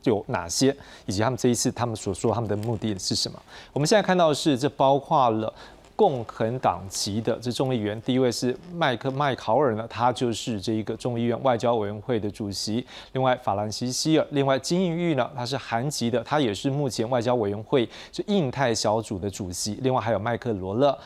[0.03, 3.41] 有哪些，以及他们这一次他们所说他们的目的是什么。
[3.73, 5.55] 我们现在看到的是，这包括了。
[5.97, 12.87] 共和党籍的这众议员，第一位是麦克麦考尔呢，他就是这一个众议院外交委员会的主席。
[13.13, 19.79] 另外，法兰西希尔，另外金义玉呢，他是韩籍的，他也是目前外交委员会是印太小组的主席。
[19.81, 20.97] 另外还有麦克罗勒、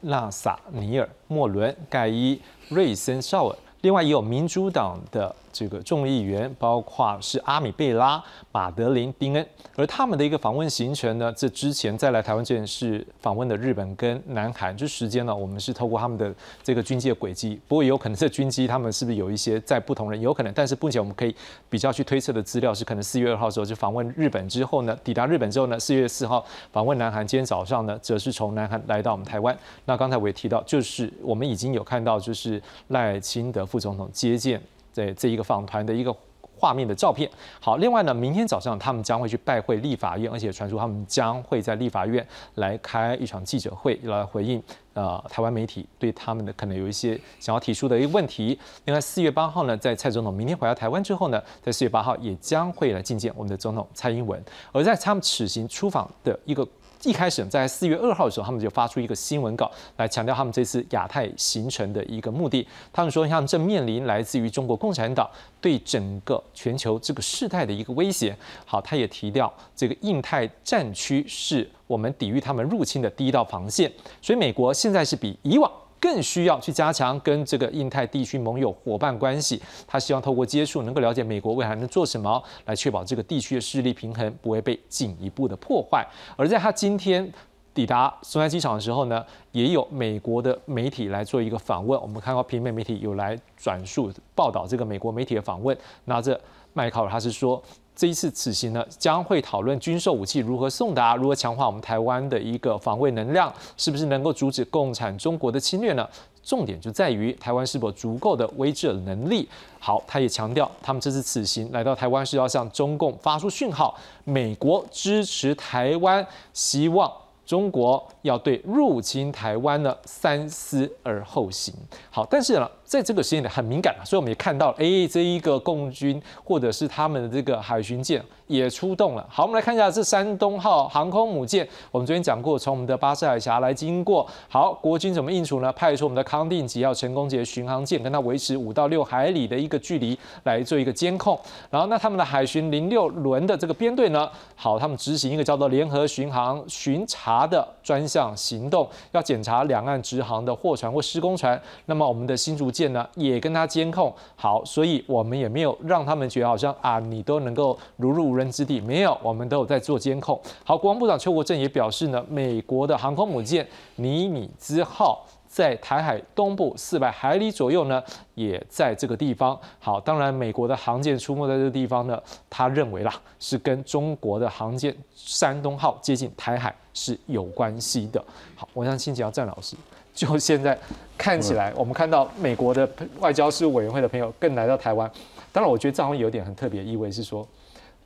[0.00, 3.56] 纳萨尼尔、莫伦、盖伊、瑞森绍尔。
[3.82, 21.34] 另外也有民主党的这个众议员，包括是阿米贝拉、马德琳、丁恩，而他们的一个访问行程呢，这之前再来台湾这件事访问的日本跟南韩，这时间呢，我们是透过他们的这个军机的轨迹，不过有可能这军机他们是不是有一些在不同人，有可能，但是目前我们可以
[21.68, 29.56] 比较去推测的资料是，可能四月二号的时候就访问日本之后呢，抵达日本之后呢，四月四号访问南韩，今天早上呢，则是从南韩来到我们台湾。
[29.86, 33.60] 那刚才我也提到，就是我们已经有看到，就是赖清德。
[33.70, 34.60] 副总统接见
[35.00, 36.14] 对这一个访团的一个
[36.56, 37.30] 画面的照片。
[37.58, 48.58] 好，另外呢，明天早上他们将会去拜会立法院，而且传出他们将会在立法院来开一场记者会，来回应呃台湾媒体对他们的可能有一些想要提出的一个问题。
[48.84, 54.42] 另外，四月八号呢，在蔡总统明天回到台湾之后呢，在四月八号也将会来觐见我们的总统蔡英文。
[54.72, 56.66] 而在他们此行出访的一个。
[57.02, 62.66] 一开始在四月二号的时候，他们就发出一个新闻稿来强调他们这次亚太行程的一个目的。
[62.92, 65.28] 他们说，他们正面临来自于中国共产党
[65.60, 68.36] 对整个全球这个事态的一个威胁。
[68.66, 73.90] 好，他也提到这个印太战区是我们抵御他们入侵的第一道防线。
[74.20, 75.70] 所以，美国现在是比以往。
[76.00, 86.06] 更需要去加强跟这个印太地区盟友伙伴关系，他希望透过接触能够了解美国未来能做什么，来确保这个地区的势力平衡不会被进一步的破坏。
[86.36, 87.30] 而在他今天
[87.74, 92.00] 抵达松山机场的时候呢，也有美国的媒体来做一个访问。
[92.00, 96.40] 我们看到平面媒体有来转述报道这个美国媒体的访问，那这
[96.72, 97.62] 麦考尔他是说。
[98.00, 106.08] 这一次此行呢，将会讨论军售武器如何送达，如何强化我们台湾的一个防卫能量，是不是能够阻止共产中国的侵略呢？
[106.42, 109.46] 重点就在于台湾是否足够的威慑能力。
[109.78, 117.12] 好，他也强调，他们这次此行来到台湾是要向中共发出讯号，美国支持台湾，希望。
[117.44, 121.74] 中国要对入侵台湾呢三思而后行。
[122.08, 129.24] 好，但是呢，在这个时间点很敏感啊，所以我们也看到，哎，这一个共军或者是他们的这个海巡舰也出动了。
[129.30, 134.26] 好，我们来看一下这山东号航空母舰，我们昨天讲过，从我们的巴士海峡来经过。
[134.48, 135.72] 好，国军怎么应处呢？
[135.72, 141.38] 派出我们的康定级要成功级巡航舰，跟它维持五到六海里的一个距离来做一个监控。
[141.70, 144.28] 然后，那他们的海巡零六轮的这个编队呢？
[144.56, 147.46] 好，他们执行一个叫做联合巡航巡查。
[147.50, 160.40] 的专项行动要检查两岸直航的货船或施工船，那么我们的新竹舰呢也跟他监控好，所以我们也没有让他们觉得好像啊你都能够如入无人之地，没有，我们都有在做监控。
[160.64, 163.66] 好，国防部长邱国正也表示呢，美国的航空母舰
[163.96, 165.26] 尼米兹号。
[165.50, 168.00] 在台海东部四百海里左右呢，
[168.36, 169.58] 也在这个地方。
[169.80, 178.24] 好，当然美国的航舰出没在这个地方呢，他认为啦是跟中国的航舰山东号接近台海是有关系的。
[178.54, 179.74] 好，我想请教郑老师，
[180.14, 180.78] 就现在
[181.16, 182.88] 看起来，我们看到美国的
[183.20, 185.10] 外交事务委员会的朋友更来到台湾。
[185.52, 187.46] 当然，我觉得这好像有点很特别意味，是说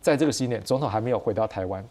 [0.01, 1.85] 在这个时间点，总统还没有回到台湾。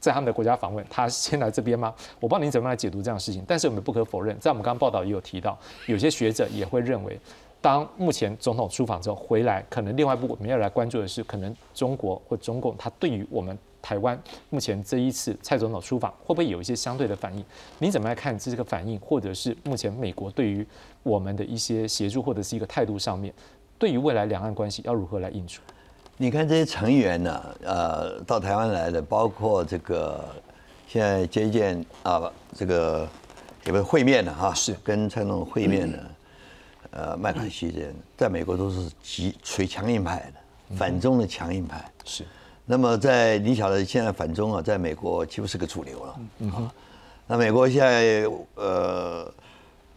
[0.00, 1.94] 在他们的国家访问，他先来这边吗？
[2.20, 3.44] 我不知道您怎么来解读这样的事情。
[3.46, 7.20] 但是我们不可否认，在我们刚刚报道也有提到，有些学者也会认为，
[7.60, 17.44] 当目前总统出访之后回来，可能另外一部我们要来关注的是，可能中国或中共他对于我们台湾目前这一次蔡总统出访，会不会有一些相对的反应？
[17.78, 20.66] 你怎么来看这个反应，或者是目前美国对于
[21.02, 23.32] 我们的一些协助或者是一个态度上面，
[23.78, 25.62] 对于未来两岸关系要如何来应处？
[26.16, 30.22] 你看这些成员呢，呃，到台湾来的，包括这个
[30.86, 33.08] 现在接见啊，这个
[33.64, 34.52] 有没有会面的哈？
[34.52, 35.98] 是跟蔡总统会面的，
[36.90, 41.90] 呃，麦卡锡这在美国都是极属于强硬派的，反中的强硬派。
[42.04, 42.26] 是。
[42.70, 46.16] 那么在你晓得现在反中啊，在美国几乎是个主流了。
[46.38, 46.70] 嗯哼。
[47.26, 49.28] 那美国现在呃，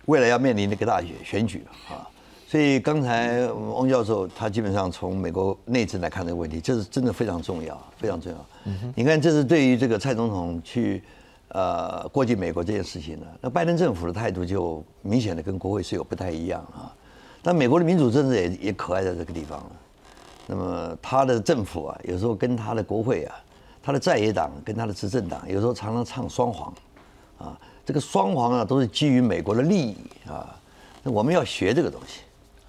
[0.06, 2.10] 未来要面临那个大选选举了啊，
[2.48, 8.74] 所以刚才翁教授他基本上从美国内政来看这个问题，这是真的非常重要，非常重要。
[8.96, 11.04] 你看，这是对于这个蔡总统去
[11.50, 16.92] 呃过境美国这件事情呢，那拜登政府的态度就明显的跟国会是有不太一样啊。
[17.44, 19.72] 但美国的民主政治也也可爱在这个地方了。
[20.48, 23.36] 那么他的政府啊，有时候跟他的国会啊，
[23.82, 26.74] 他的在野党跟他的执政党，有时候常常唱双簧。
[27.40, 29.98] 啊，这个双簧啊，都是基于美国的利益
[30.30, 30.56] 啊。
[31.02, 32.22] 那我们要学这个东西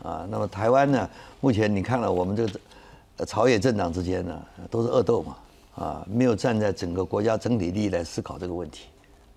[0.03, 0.27] 啊。
[0.29, 1.09] 那么台湾呢，
[1.41, 5.37] 目前你看了我们这个朝野政党之间呢，都是恶斗嘛
[5.77, 8.87] 啊，没有站在整个国家整体利益来思考这个问题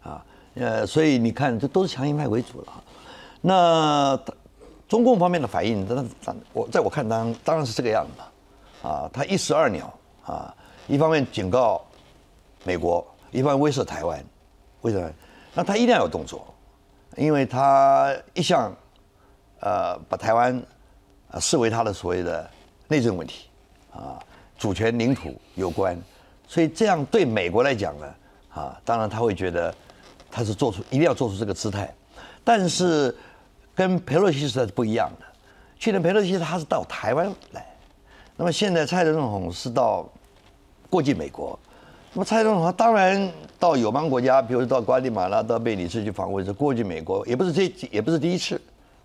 [0.01, 0.25] 啊。
[0.55, 2.83] 呃，所以你看，这都是强硬派为主了。
[3.41, 4.19] 那
[4.87, 6.05] 中共方面的反应，真的，
[6.51, 8.23] 我在我看当当然是这个样子
[8.83, 9.09] 啊。
[9.13, 9.93] 他一石二鸟
[10.25, 10.53] 啊，
[10.87, 11.81] 一方面警告
[12.63, 14.23] 美国，一方面威慑台湾。
[14.81, 15.11] 为什么？
[15.53, 16.53] 那他一定要有动作，
[17.15, 18.71] 因为他一向
[19.59, 20.61] 呃把台湾
[21.39, 22.47] 视为他的所谓的
[22.87, 23.49] 内政问题
[23.91, 24.21] 啊，
[24.57, 25.99] 主权领土有关，
[26.47, 28.13] 所以这样对美国来讲呢
[28.53, 29.73] 啊，当然他会觉得
[30.29, 31.91] 他是做出一定要做出这个姿态，
[32.43, 33.15] 但是
[33.73, 35.25] 跟佩洛西时代是不一样的。
[35.79, 37.65] 去年佩洛西他是到台湾来，
[38.37, 40.07] 那么现在蔡总统是到
[40.89, 41.57] 过境美国。
[42.13, 48.59] 那么蔡总统当然到友邦国家，比如到瓜地马拉、到贝里斯去访问，是过境美国，也不是这也不是第一次，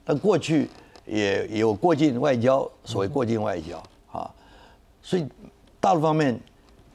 [0.04, 0.70] 但过去
[1.04, 4.30] 也有过境外交，所谓过境外交啊，
[5.02, 5.26] 所以
[5.80, 6.38] 大陆方面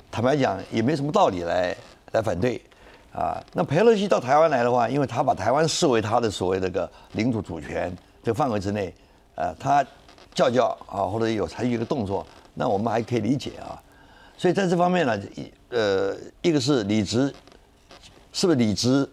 [0.09, 1.75] 坦白讲也没什么道理来
[2.13, 2.61] 来反对
[3.11, 3.43] 啊。
[3.53, 7.91] 那佩洛西到台湾来的话，因为他把台湾视为他的所谓那个领土主权
[8.23, 8.93] 这个范围之内，
[9.35, 9.85] 呃，他
[10.37, 12.23] 叫叫啊，或者有采取一个动作，
[12.53, 13.81] 那我们还可以理解啊。
[14.37, 17.33] 所以在这方面呢，一呃，一个是理直，
[18.31, 19.09] 是不是理直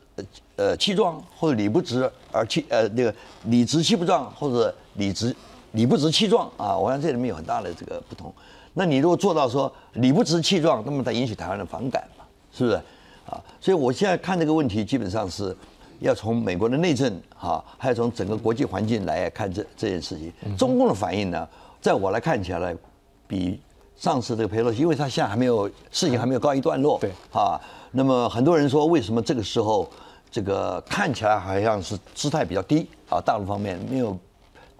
[0.56, 5.34] 呃气壮，或者理不直而气呃那个理直气不壮，或者理直
[5.72, 6.76] 理不直气壮啊？
[6.76, 8.30] 我想这里面有很大的这个不同。
[8.74, 12.24] 那你如果做到说理不直气壮，那么它引起台湾的反感嘛？
[12.52, 12.76] 是不是？
[13.24, 15.56] 啊，所以我现在看这个问题，基本上是
[16.00, 20.32] 要从美国的内政哈，还有从整个国际环境来看这这件事情。
[20.56, 21.48] 中共的反应呢，
[21.80, 22.76] 在我来看起来，
[23.26, 23.60] 比。
[23.96, 27.58] 上次这个佩洛西，因为他现在还没有事情还没有告一段落，对啊，
[27.92, 29.88] 那么很多人说，为什么这个时候
[30.32, 33.20] 这个看起来好像是姿态比较低啊？
[33.20, 34.18] 大陆方面没有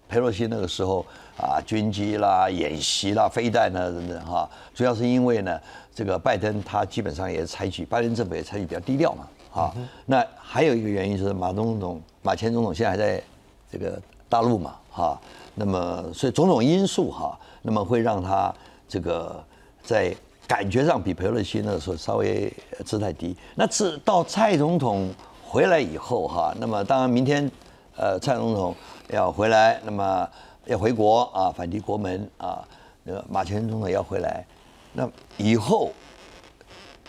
[0.08, 5.60] 佩洛西那个时候啊，军机啦、演习啦、飞弹啦等等哈，主要是因为呢，
[5.94, 9.72] 这个拜登他基本上也采取拜登政府也采取比较低调嘛，啊，
[10.04, 13.22] 那还有一个原因是马总统、马前总统现在还在
[13.70, 15.18] 这个大陆嘛，哈，
[15.54, 18.54] 那么所以种种因素哈，那么会让他。
[18.86, 19.42] 这个
[19.82, 20.14] 在
[20.46, 22.52] 感觉上比佩洛西那时候稍微
[22.84, 23.34] 姿态低。
[23.56, 25.10] 那自到蔡总统
[25.42, 27.50] 回来以后哈，那么当然明天
[27.96, 28.76] 呃蔡总统
[29.08, 30.28] 要回来，那么
[30.66, 32.62] 要回国啊，反击国门啊，
[33.02, 34.46] 那个马前总统要回来，
[34.92, 35.90] 那以后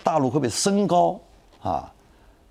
[0.01, 1.19] 大陆会不会升高
[1.62, 1.93] 啊？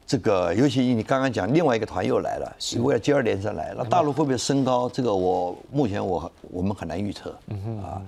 [0.06, 4.88] 这个尤其你刚刚讲另外一个团又来了，是为了接二连三来了，大陆会不会升高？
[4.88, 7.30] 这个我目前我我们很难预测
[7.82, 8.02] 啊。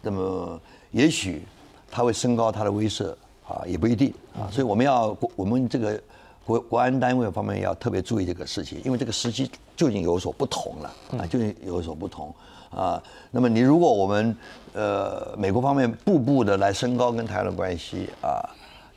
[0.00, 1.44] 那么，也许
[1.90, 3.10] 它会升高它的威慑
[3.48, 4.46] 啊，也不一定啊。
[4.50, 6.00] 所以我们要我们这个
[6.44, 12.34] 国国安单位方面要特别注意这个事情，因为这个时期究竟有所不同了啊，究竟有所不同
[12.70, 13.02] 啊。
[13.30, 14.36] 那么你如果我们
[14.74, 18.42] 呃美国方面步步的来升高跟台湾的关系啊，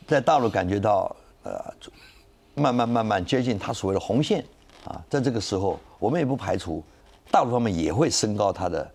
[0.08, 1.60] 在大陆感觉到呃
[2.56, 4.44] 慢慢慢慢接近他所谓的红线
[4.86, 6.84] 啊，在这个时候我们也不排除
[7.30, 8.92] 大陆方面也会升高它的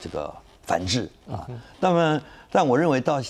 [0.00, 0.32] 这个。
[0.62, 1.48] 反制啊，
[1.80, 3.20] 那么，但我认为到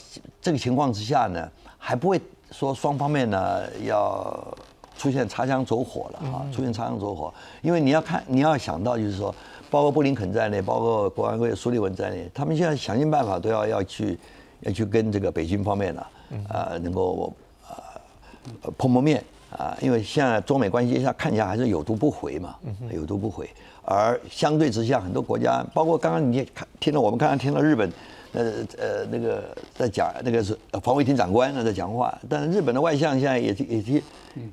[0.42, 4.58] 这个情况之下呢，还不会说双方面呢要
[4.98, 9.34] 出现擦枪走火了啊，出现擦枪走火，因为你要看，你要想到就是说，
[9.70, 14.18] 包括布林肯在内，包括国安会苏利文在内，他们现在想尽办法都要要去
[14.60, 16.06] 要去跟这个北京方面呢，
[16.50, 17.32] 啊，能够
[17.70, 19.24] 呃碰碰面
[19.56, 22.56] 啊，因为现在中美关系下看起来还是有毒不回嘛，
[22.92, 23.48] 有毒不回。
[23.82, 27.90] 而相对之下，很多国家，包括刚刚你也看听到我们刚刚听到日本，
[28.32, 29.42] 呃呃那个
[29.74, 34.02] 在讲那个是防卫厅长官在讲话，但是日本的外相现在也也也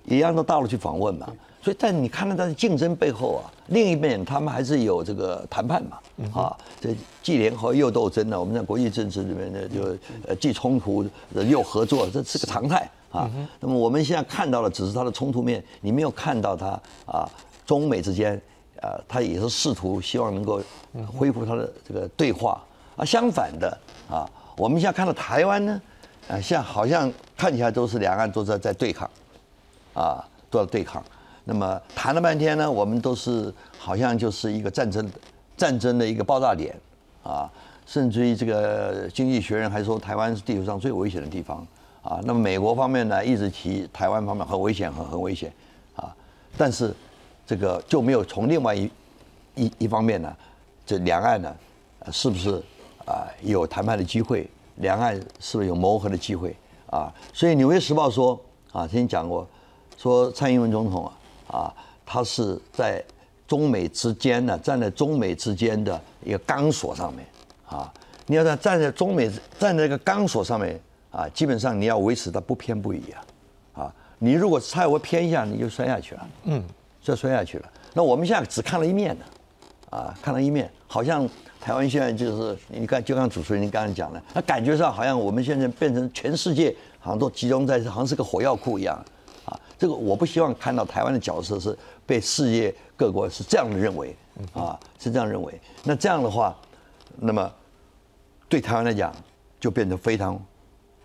[0.05, 1.27] 也要到大陆去访问嘛，
[1.61, 5.99] 所以在你看到他的竞争背后啊，另一面他们还是有这个谈判嘛，
[6.33, 9.95] 啊，这既联合又斗争呢，我们在国际政治里面呢，就
[10.27, 11.05] 呃既冲突
[11.47, 13.29] 又合作，这是个常态啊。
[13.59, 16.67] 那么我们现在看到的只是它的冲突面，你没有看到它
[17.05, 17.29] 啊
[17.65, 18.41] 中美之间。
[18.79, 20.61] 啊，他也是试图希望能够
[21.07, 22.63] 恢复他的这个对话，
[22.95, 23.75] 而相反的
[24.07, 24.21] 啊，
[24.55, 25.81] 我们现在看到台湾呢，
[26.27, 29.09] 啊，像好像看起来都是两岸都在在对抗，
[29.95, 31.03] 啊，都要对抗。
[31.43, 35.11] 那么谈了半天呢，我们都是好像就是一个战争
[35.57, 36.79] 战争的一个爆炸点
[37.23, 37.51] 啊，
[37.87, 41.65] 甚至于这个经济学人还说台湾是地球上最危险的地方
[42.07, 42.21] 啊。
[42.23, 45.51] 那么美国方面呢，一直提台湾方面很危险，很很危险
[45.95, 46.15] 啊。
[46.57, 46.95] 但是
[47.45, 48.89] 这个就没有从另外一
[49.55, 50.35] 一一方面呢，
[50.85, 51.53] 这两岸呢，
[52.11, 52.63] 是不是
[53.05, 54.49] 啊有谈判的机会？
[54.77, 56.55] 两岸是不是有磨合的机会
[56.89, 57.13] 啊？
[57.33, 58.39] 所以《纽约时报》说
[58.71, 59.47] 啊，曾经讲过，
[59.97, 61.13] 说蔡英文总统啊。
[61.47, 61.73] 啊，
[62.05, 63.01] 他是在
[63.47, 67.25] 中美之间呢，站在中美之间的一个钢索上面
[67.65, 67.89] 啊。
[68.25, 70.77] 你要在站在中美站在这个钢索上面
[71.11, 73.83] 啊，基本上你要维持它不偏不倚啊。
[73.83, 76.27] 啊，你如果稍微偏一下，你就摔下去了。
[76.43, 76.63] 嗯，
[77.01, 77.69] 就摔下去了。
[77.93, 79.25] 那我们现在只看了一面呢，
[79.91, 81.27] 啊，看了一面，好像
[81.59, 88.95] 台湾现在就是你看，就像主持人您刚才讲的，那感觉上好像我们现在变成全世界好像都集中在，好像是个火药库一样。
[89.45, 94.15] 啊这个我不希望看到台湾的角色是被世界各国是这样的认为，
[94.53, 95.61] 啊，是这样认为。
[95.83, 96.57] 那这样的话，
[97.15, 97.49] 那么
[98.49, 99.15] 对台湾来讲
[99.59, 100.43] 就变得非常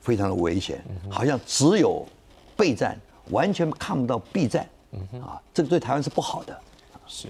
[0.03, 2.05] 非常的危险，好像只有
[2.55, 3.01] 备战，
[3.31, 4.69] 完全看不到避战，
[5.15, 6.55] 啊，这个对台湾是不好的。
[7.07, 7.29] 是。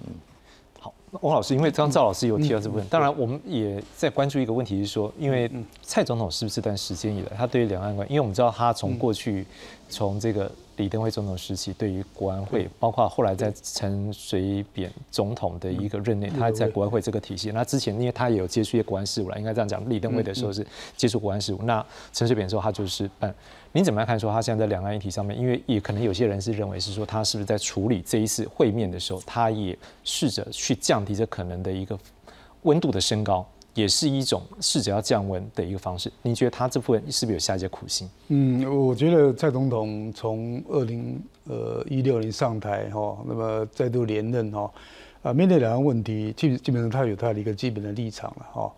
[0.80, 5.48] 好，王老师，因为刚赵老师有提到这部分，当然我们也在关注一个问题，是说，因为
[5.82, 9.46] 蔡总统是不是这段时间以来，他对于两岸关，因为我们知道他从过去
[9.88, 10.50] 从这个。
[10.76, 17.50] 李登辉总统时期，对于国安会，包括后来在陈水扁总统的一个任内，他在国安会这个体系。
[17.50, 19.88] 那之前，因为他也有接触一些国安事务了，应该这样讲。
[19.90, 20.66] 李登辉的时候是
[20.96, 23.34] 接触国安事务，那陈水扁的时候他就是办。
[23.72, 24.18] 您怎么样看？
[24.18, 31.98] 说他现在在两岸议题上面，因为也可能有些人是认为是说，他是不是在处理这一次会面的时候，他也试着去降低这可能的一个
[32.62, 33.46] 温度的升高。
[33.74, 36.12] 也是一种试着要降温的一个方式。
[36.22, 38.08] 您觉得他这部分是不是有下一些苦心？
[38.28, 44.70] 嗯，我觉得蔡总统从二零呃一六年上台哈，那么再度连任哈，
[45.22, 48.72] 啊，面对两岸问题，基基本上他有他的一个基本的立场了哈。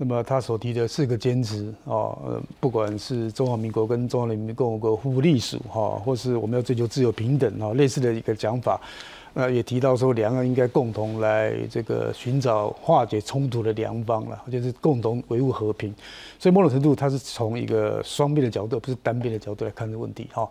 [0.00, 2.16] 那么他所提的四个坚持啊，
[2.60, 8.80] 不管是中华民国跟中华人民共和国互不隶属哈，或是我们要追求自由平等哈，类似的一个讲法。
[9.40, 15.94] 那也提到说，两岸应该共同来这个寻找化解冲突的良方了，就是共同维护和平。
[16.40, 20.50] 所以某种程度，它是从一个双边的角度，不是单边的角度来看这个问题哈。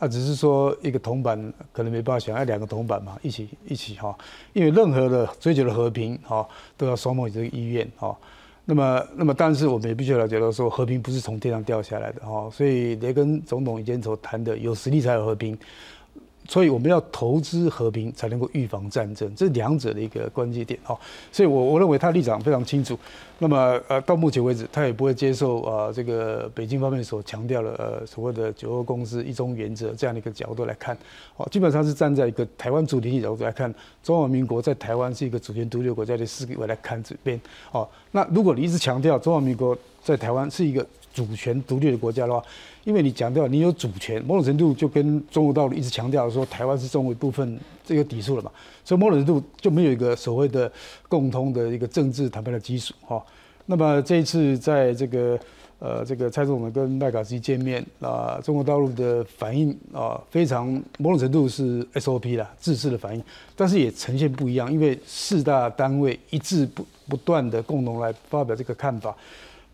[0.00, 1.40] 啊，只是说一个铜板
[1.72, 4.12] 可能没办法想，要两个铜板嘛，一起一起哈。
[4.52, 6.44] 因为任何的追求的和平哈，
[6.76, 8.16] 都要双方有这个意愿哈。
[8.64, 12.50] 那么，那么但是我们也必须要了解到说，和平不是从天上掉下来的哈。
[12.50, 15.56] 所以雷根总统以前所谈的，有实力才有和平。
[16.48, 20.98] 所以我们要投资和平，才能够预防战争，这是两者的一个关键点哈。
[21.32, 22.98] 所以，我我认为他立场非常清楚。
[23.38, 30.96] 那么，呃，到目前为止，他也不会接受啊，这个北京方面所强调的呃所谓的九二共识、一中原则这样的一个角度来看。
[31.36, 37.40] 哦，基本上是站在一个台湾主体的角度来看，中华民国在台湾是一个主权独立国家的思维来看这边。
[37.72, 42.42] 哦，那如果你一直强调中华民国在台湾是一个主权独立的国家的话，
[42.82, 48.50] 因为你强调你有主权，某种程度就跟中国道路一直强调说台湾是中国一部分，这个抵触了嘛，
[48.84, 50.70] 所以某种程度就没有一个所谓的
[51.08, 53.24] 共通的一个政治谈判的基础哈。
[53.66, 55.38] 那么这一次在这个
[55.78, 60.66] 呃这个蔡总统跟麦卡锡见面啊，中国大陆的反应啊非常
[60.98, 63.22] 某种程度是 SOP 啦，自式的反应，
[63.54, 69.14] 但是也呈现不一样，因为四大单位一致不不断的共同来发表这个看法。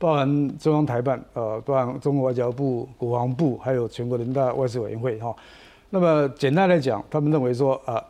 [0.01, 5.37] 包含中央台办，呃，包含中国外交部、国防部，还有全国人大外事委员会，哈。
[5.91, 8.03] 那么简单来讲，他们认为说，啊，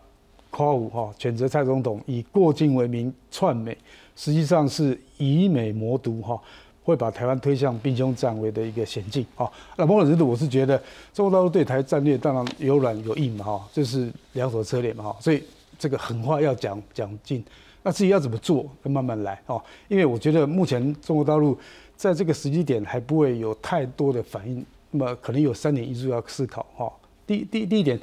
[0.51, 3.77] 夸武哈谴责蔡总统以过境为名串美，
[4.15, 6.41] 实际上是以美谋独，哈，
[6.85, 9.51] 会把台湾推向兵凶战危的一个险境，哈。
[9.77, 10.81] 那某种程度，我是觉得
[11.13, 15.17] 中国大陆对台战略当然有软有硬嘛，哈，这是两手策略嘛，哈。
[15.19, 15.43] 所以
[15.77, 17.45] 这个狠话要讲讲尽。
[17.83, 19.63] 那至于要怎么做，要慢慢来哦。
[19.89, 21.59] 因为我觉得目前中国大陆
[21.97, 26.93] 在这个时机点还不会有太多的反应，那么可能有三点因素要思考哈。
[27.27, 27.99] 第第第一点，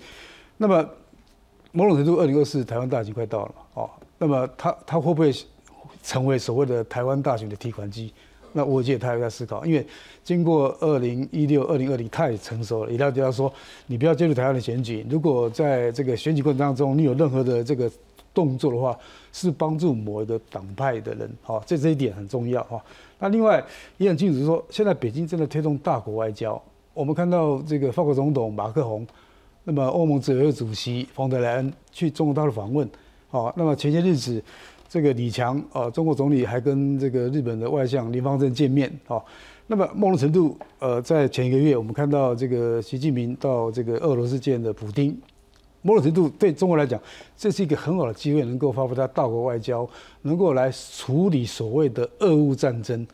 [0.57, 0.83] 那么
[1.71, 5.31] 某种程度，二零二四台湾大选快到了哦，那么他他会不会
[6.01, 8.11] 成为所谓的台湾大选的提款机？
[8.53, 9.85] 那我觉得他也在思考，因为
[10.23, 13.53] 经过二零一六、二零二零太成熟了，也了解到说，
[13.85, 17.91] 你不要介入台湾的选举，如果在这个选举过程当中，你有任何的这个。
[18.37, 18.95] 动作的话
[19.33, 22.79] 是帮助某一个党派的人，哈，这这一点很重要哈。
[23.17, 23.63] 那另外
[23.97, 26.61] 也很清楚说，现在北京正在推动大国外交。
[26.93, 29.07] 我们看到这个法国总统马克龙，
[29.63, 32.87] 那么欧盟执委会主席冯德莱恩去中国大陆访问，
[33.27, 34.39] 好，那么前些日子
[34.87, 39.25] 这个李强啊，中国总理还跟这个日本的外相林方正见面，好，
[39.65, 45.17] 那么某种程度，呃，在前一个月我们看到这个习近平到这个俄罗斯见的普京。
[45.81, 46.99] 某种程度对中国来讲，
[47.37, 49.87] 这是一个很好的机会，能够发挥它大国外交，
[50.23, 53.05] 能够来处理所谓的俄乌战争，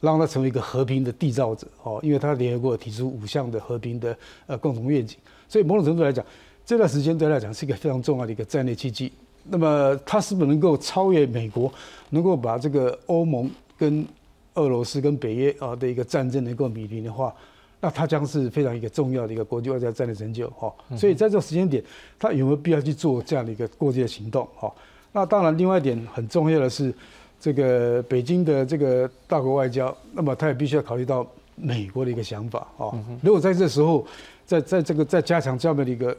[0.00, 1.98] 让它成为一个和平的缔造者哦。
[2.02, 4.16] 因为它联合国提出五项的和平的
[4.46, 5.16] 呃共同愿景，
[5.48, 6.24] 所以某种程度来讲，
[6.64, 9.10] 这段时间对他来讲是一个非常重要的一个战略契机。
[9.44, 11.72] 那么它是不是能够超越美国，
[12.10, 14.06] 能够把这个欧盟跟
[14.54, 17.34] 俄罗斯跟北约啊的一个战争能够弭平的话？
[17.82, 21.82] 那它将是非常一个重要的一个国际外交战略成就哈，所以在这个时间点，
[22.18, 24.70] 它有没有必要去做这样的一个过界的行动哈？
[25.12, 26.94] 那当然，另外一点很重要的是，
[27.40, 31.26] 这个北京的这个大国外交，那么它也必须要考虑到
[31.56, 32.94] 美国的一个想法哈。
[33.22, 34.06] 如果在这时候，
[34.44, 36.14] 在在这个在加强这样的一个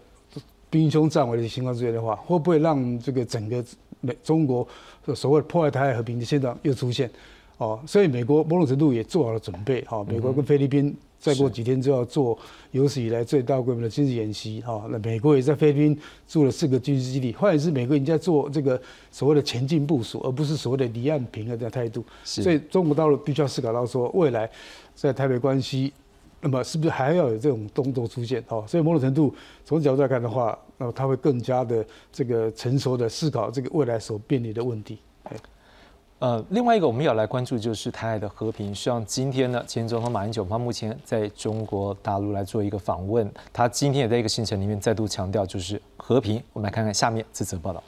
[0.70, 3.64] 兵凶战危的情况之下的话，会不会让这个整个
[4.00, 4.68] 美中国
[5.14, 7.08] 所谓破坏台海和平的现状又出现？
[7.60, 10.04] 哦，所以美国某种程度也做好了准备哈。
[10.10, 10.98] 美国跟菲律宾。
[11.22, 12.38] 再过几天就要做
[12.72, 22.04] 有史以来最大规模的军事演习，哈，那美国也在菲律宾做了四个军事基地，换言之，美国已经在做这个所谓的前进部署，而不是所谓的离岸平衡的态度。
[22.24, 24.50] 所以中国大陆必须要思考到说，未来
[24.96, 25.94] 在台北关系，
[26.42, 28.44] 那么是不是还要有这种动作出现？
[28.48, 29.32] 哦，所以某种程度
[29.64, 34.98] 从角度来看的话，那么他会更加的这个成熟的思考这个未来所面临的问题。
[36.22, 38.74] 呃，另外一个我们要来关注就是台海的和平。
[38.76, 46.40] 希望今天呢，前总统马英九他目前在中国大陆来做一个访问，他今天也在一个行程里面再度强调就是和平。
[46.54, 47.84] 我们来看看下面这则报道。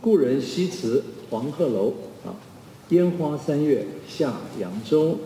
[0.00, 1.92] 故人西辞黄鹤楼
[2.24, 2.32] 啊，
[2.88, 5.18] 烟花三月下扬州。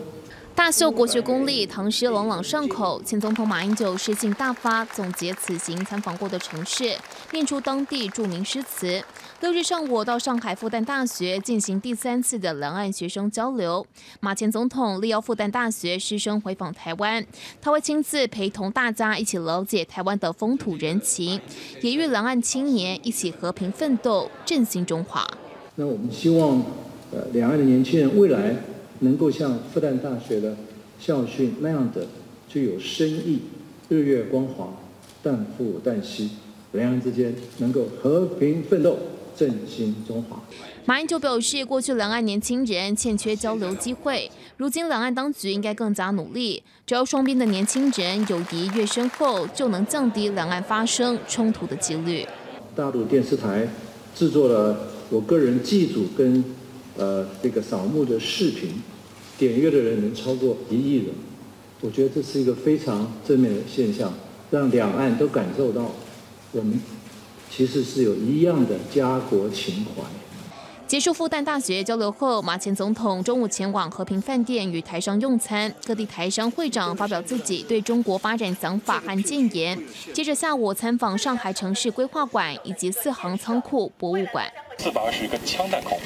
[0.52, 3.00] 大秀国学功力，唐诗朗朗上口。
[3.02, 6.96] 前总统马英九诗性大发，总结此行参访过的城市，
[7.32, 9.00] 念出当地著名诗词。
[9.40, 13.86] 六日上午到上海复旦大学进行第三次的两岸学生交流。
[14.20, 17.24] 马前总统力邀复旦大学师生回访台湾，
[17.58, 21.40] 他会亲自陪同大家一起了解台湾的风土人情，
[21.80, 25.26] 也与两岸青年一起和平奋斗，振兴中华。
[25.76, 26.62] 那我们希望，
[27.10, 28.54] 呃，两岸的年轻人未来。
[29.02, 30.54] 能够像复旦大学的
[30.98, 32.06] 校训那样的
[32.46, 33.40] 具有深意，
[33.88, 34.68] 日月光华，
[35.24, 36.28] 旦复旦夕，
[36.72, 38.98] 两岸之间能够和平奋斗，
[39.40, 40.38] 振兴中华。
[40.84, 52.26] 马英九表示，过去两岸年轻人欠缺交流机会，如今两岸当局应该更加努力，只要双边的年轻人友谊越深厚，就能降低两岸发生冲突的几率。
[52.76, 53.66] 大陆电视台
[54.14, 56.44] 制作了我个人祭祖跟
[56.98, 58.74] 呃这个扫墓的视频。
[59.38, 61.06] 点阅的人能超过一亿人，
[61.80, 64.12] 我觉得这是一个非常正面的现象，
[64.50, 65.90] 让两岸都感受到
[66.52, 66.78] 我们
[67.50, 70.02] 其实是有一样的家国情怀。
[70.86, 79.80] 结束复旦大学交流后，马前总统中午前往和平饭店与台商用餐，各地台商会长发表自己对中国发展想法和建言。
[80.12, 84.50] 接着下午参访上海城市规划馆以及四行仓库博物馆。
[84.78, 85.96] 四百二十个枪弹孔，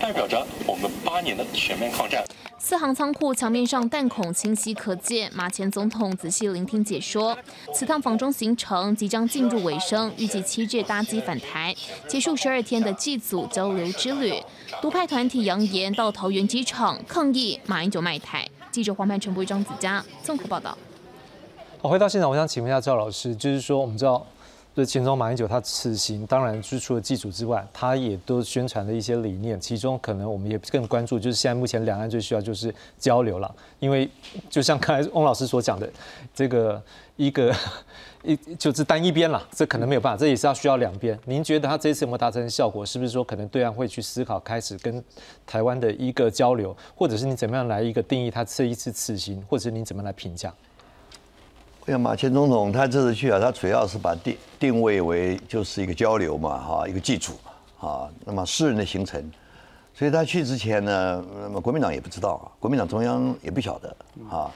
[0.00, 2.24] 代表着我们八年的全面抗战。
[2.58, 7.36] 四行仓库墙面上弹孔清晰可见，马前总统仔细聆听解说。
[7.74, 11.74] 此趟访中行程即将进入尾声，预计七日搭机返台，
[12.08, 14.34] 结束十二天的祭祖交流之旅。
[14.80, 18.46] 独派团体扬言到桃园机场抗议马英九卖台。
[18.70, 20.76] 记者黄曼成、播张子佳综合报道。
[21.82, 24.24] 好，回到现场，我想请问一下赵老师，就是说我们知道。
[24.80, 29.60] 对前总马英九，他此行当然是除了祭祖之外，他也都宣传了一些理念。
[29.60, 33.54] 其中可能我们也更关注，就是现在目前两岸最需要就是交流了。
[33.78, 34.08] 因为
[34.48, 35.86] 就像刚才翁老师所讲的，
[36.34, 36.82] 这个
[37.16, 37.54] 一个
[38.22, 41.18] 一就是单一边了，这可能没有办法，这也是要需要两边。
[41.26, 42.86] 您觉得他这一次有没有达成效果？
[42.86, 45.04] 是不是说可能对岸会去思考开始跟
[45.46, 50.50] 台湾的一个交流，或者是你怎么样来一个定义他这一次此行，或者是您怎么来评价？
[51.90, 57.32] 像马前总统他这次去啊，他主要是把定定位为就是一个交流嘛，哈，一个祭祖，
[57.80, 59.20] 啊，那么私人的行程，
[59.92, 63.96] 所以他去之前呢，那么国民党也不知道，国民党中央也不晓得，
[64.30, 64.48] 啊，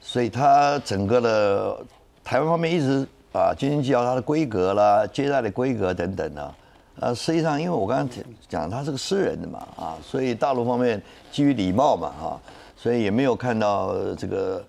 [0.00, 1.76] 所以他整个的
[2.22, 6.54] 台湾方面一直啊斤斤计较他的规格啦、接待的规格等等呢，
[7.00, 8.08] 啊，实际上因为我刚刚
[8.48, 11.02] 讲他是个私人的嘛，啊，所以大陆方面
[11.32, 12.38] 基于礼貌嘛，啊，
[12.76, 14.64] 所以也没有看到这个。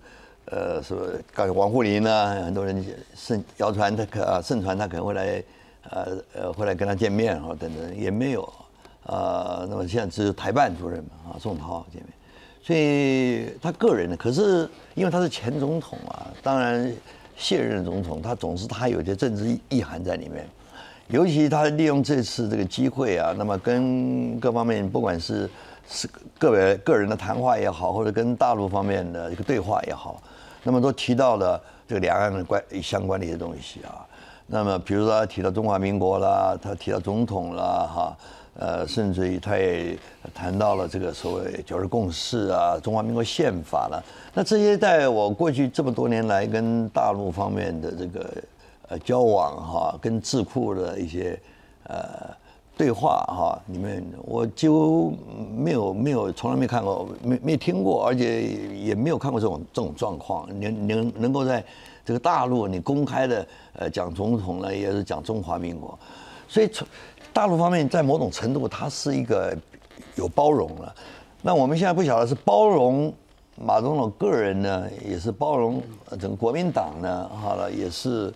[0.50, 0.98] 呃，说
[1.32, 2.84] 刚王沪宁呢，很多人
[3.14, 5.42] 盛谣传他可啊盛传他可能会来，
[5.90, 8.42] 呃呃会来跟他见面啊等等也没有，
[9.06, 12.12] 啊，那么现在只有台办主任嘛啊宋涛见面，
[12.62, 16.92] 所以他个人呢，可是因为他是前总统啊，当然
[17.36, 20.48] 现任总统他总是他有些政治意涵在里面，
[21.10, 25.50] 尤其他利用这次这个机会啊，那么跟各方面不管是
[25.88, 26.08] 是
[26.38, 30.22] 个别个人的谈话也好，或者跟大陆方面的一个对话也好。
[30.62, 34.06] 那么都提到了这个两岸的关相关的一些东西啊，
[34.46, 38.16] 那么比如说他提到中华民国啦，他提到总统啦，哈，
[38.58, 39.98] 呃，甚至于他也
[40.34, 44.04] 谈到了这个所谓九二共识啊，中华民国宪法了。
[44.34, 48.30] 那这些在我过去这么多年来跟大陆方面的这个
[48.90, 51.40] 呃交往哈，跟智库的一些
[51.84, 52.28] 呃
[52.76, 55.16] 对话哈，里面我几乎
[55.56, 58.42] 没有没有从来没看过，没没听过，而且
[58.74, 61.64] 也没有看过这种这种状况，能能能够在。
[62.02, 65.96] 这个大陆，你公开的呃讲总统呢，也是讲中华民国，
[66.48, 66.84] 所以从
[67.32, 69.56] 大陆方面在某种程度，它是一个
[70.16, 70.92] 有包容了。
[71.40, 73.12] 那我们现在不晓得是包容
[73.54, 75.80] 马总统个人呢，也是包容
[76.18, 78.32] 整个国民党呢，好了，也是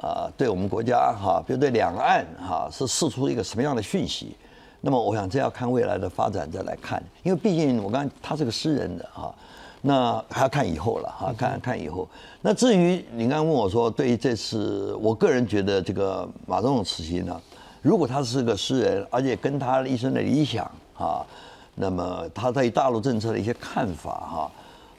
[0.00, 4.36] 啊，对我们国家哈，比如对两岸哈，是释出一个什么样的讯息？
[4.80, 9.34] 那么我想这要看未来的发展再来看，因为毕竟我刚他是个诗人的哈。
[9.86, 12.08] 那还要看以后了哈，看看以后。
[12.40, 17.38] 那至于你刚刚问我说，对于这次，我个人觉得这个马总统此行呢，
[17.82, 20.64] 如果他是个诗人，而且跟他一生的理想
[20.96, 21.20] 啊，
[21.74, 24.50] 那么他对大陆政策的一些看法哈，啊，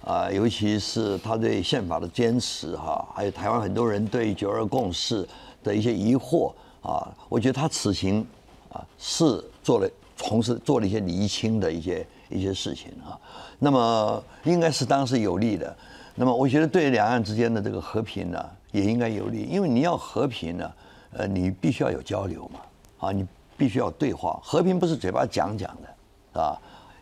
[0.06, 5.28] 啊尤其是他对宪法的坚持哈，还有台湾很多人对九二共识
[5.64, 8.26] 的一些疑惑啊，我觉得他此行
[8.72, 13.20] 啊是做了从事做了一些厘清的一些一些事情啊。
[13.58, 15.76] 那么应该是当时有利的，
[16.14, 20.72] 那么我觉得对两岸之间的这个和平呢，也应该有利，因为你要和平呢，
[21.14, 22.60] 呃，你必须要有交流嘛，
[22.99, 23.26] 啊，你
[23.58, 26.53] 必须要对话，和平不是嘴巴讲讲的，啊，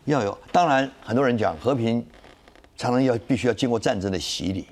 [0.05, 2.05] 要有，当然很多人讲和平，
[2.83, 4.67] 常常要必须要经过战争的洗礼，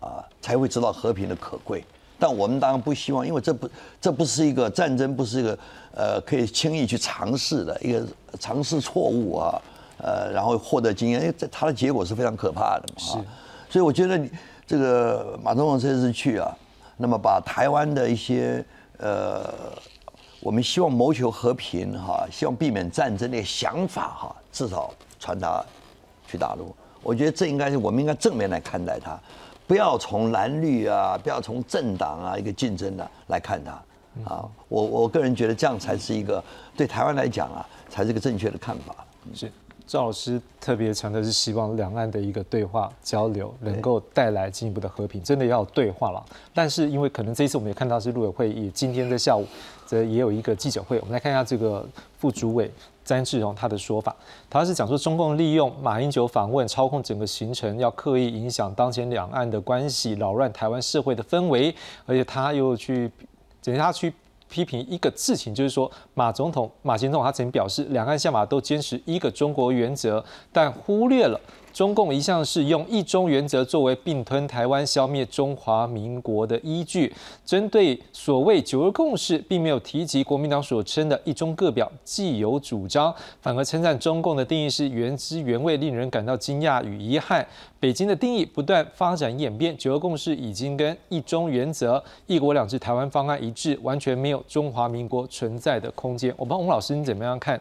[0.00, 1.84] 啊，才会知道和平的可贵，
[2.18, 3.68] 但我们当然不希望，因为这不
[4.00, 5.58] 这不是一个战争，不是一个
[5.94, 8.02] 呃可以轻易去尝试的一个
[8.40, 9.60] 尝试错误啊。
[9.98, 12.98] 呃，然后获得经验，因为这它的结果是非常可怕的嘛。
[12.98, 13.12] 是，
[13.68, 14.30] 所以我觉得你
[14.66, 16.56] 这个马总统这次去啊，
[16.96, 18.64] 那么把台湾的一些
[18.96, 19.44] 呃，
[20.40, 24.90] 我们希望谋求和平哈，希望避免战争的想法哈，至少
[25.20, 25.62] 传达
[26.26, 26.74] 去大陆。
[27.02, 29.18] 我觉得这应该是我们应该正面来看待它，
[29.66, 33.72] 不要从蓝绿啊，不要从政党啊一个竞争的来看它
[34.30, 34.48] 啊。
[34.68, 36.42] 我我个人觉得这样才是一个
[36.76, 38.94] 对台湾来讲啊，才是一个正确的看法。
[39.34, 39.50] 是。
[39.84, 46.24] 赵老师特别强调是希望两岸的一个对话交流能够带来进一步的和平，真的要对话了。
[46.54, 49.44] 但是因为可能这一次我们也看到是陆委会议，今天在下午
[49.86, 51.86] 这也有一个记者会，我们来看一下这个
[52.16, 52.70] 副主委
[53.04, 54.14] 詹志荣他的说法，
[54.48, 61.74] 他是讲说中共利用马英九访问操控整个行程，要刻意影响当前两岸的关系，扰乱台湾社会的氛围，
[62.06, 63.10] 而且他又去
[63.62, 64.12] 等他去。
[64.52, 70.22] 批评一个事情，就是说马总统、马前总统他曾表示，两岸下马都坚持一个中国原则，
[70.52, 71.40] 但忽略了。
[71.72, 77.12] 中共一向是用一中原则作为并吞台湾、消灭中华民国的依据。
[77.44, 87.46] 针对所谓九二共识，并没有提及国民党所称的一中各表既有主张，反而称赞中共的定义是原汁原味，令人感到惊讶与遗憾。
[87.80, 96.32] 北京的定义不断发展演变，九二共识已经跟一中原则、一国两制台湾方案一致，完全没有中华民国存在的空间。
[96.36, 97.60] 我不知道翁老师你怎么样看？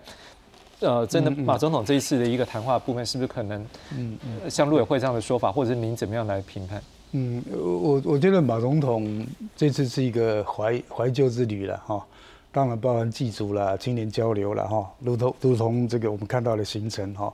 [0.82, 3.64] 呃，真的，马总统这一次的一个谈话部分，是不是可能，
[3.96, 4.18] 嗯，
[4.50, 6.82] 像陆委会这样的说法，或者是您怎么样来评判？
[7.12, 9.24] 嗯，我我觉得马总统
[9.56, 12.04] 这次是一个怀怀旧之旅了哈，
[12.52, 17.32] 当然包含祭祖啦、青年交流了哈，如同如同这个我们看到的行程哈，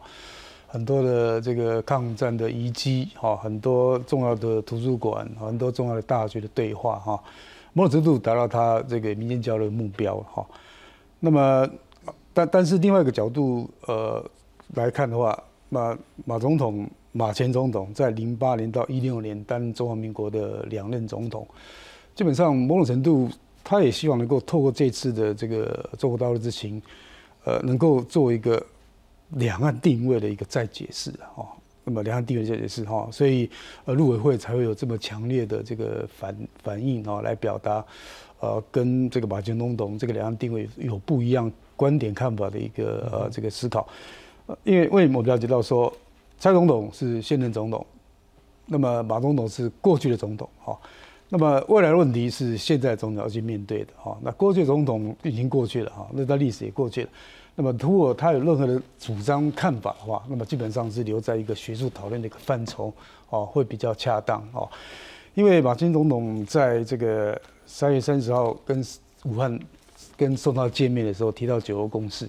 [0.67, 7.23] 很多的这个抗战的遗迹哈，很多重要的图书馆，很多重要的大学的对话哈，
[7.71, 10.45] 某种程度达到他这个民间交流的目标哈，
[11.21, 11.65] 那么。
[12.37, 14.23] 但但是另外一个角度，呃，
[14.75, 21.47] 来看的话，马马总统、马前总统在零八年到一六年担任中华民国的两任总统，
[22.13, 23.27] 基本上某种程度，
[23.63, 26.79] 他也希望能够透过这次的这个中国大陆之行，
[27.43, 28.63] 呃，能够做一个
[29.29, 31.41] 两岸定位的一个再解释啊。
[31.83, 33.49] 那么两岸定位再解释哈，所以
[33.85, 37.83] 呃，陆委会才会有这么强烈的这个反反应啊，来表达
[38.41, 41.51] 呃，跟这个马前总统这个两岸定位有不一样。
[41.77, 43.87] 观点看法的一个呃这个思考，
[44.65, 45.93] 因为为什么我了解到说
[46.39, 47.85] 蔡总统是现任总统，
[48.65, 50.77] 那么马总统是过去的总统哈，
[51.29, 54.17] 那么未来的问题是现在总统要去面对的哈。
[54.21, 57.09] 那过去总统已经过去了哈，那段历史也过去了。
[57.55, 62.91] 那么如果他有任何的主张看法的话，那么基本上是留在一个学术讨论的一个范畴
[63.29, 64.67] 哦，会比较恰当哦。
[65.35, 68.83] 因为马金总统在这个三月三十号跟
[69.25, 69.59] 武汉。
[70.17, 72.27] 跟宋涛见面的时候提到九二共识，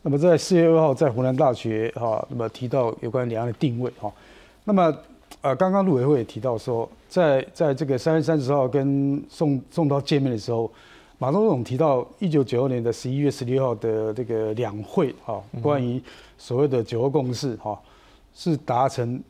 [0.00, 4.10] 那么在四月二号在湖南大学哈，那么提到有关两岸的定位哈，
[4.64, 4.96] 那么
[5.42, 10.70] 呃刚刚陆委会也提到说，在在这个三月三十号跟宋宋涛见面的时候，
[11.18, 16.02] 马总统提到一九九二年的十一月十六号的这个两会哈，关于
[16.38, 17.78] 所谓的九二共识哈，
[18.34, 19.22] 是达成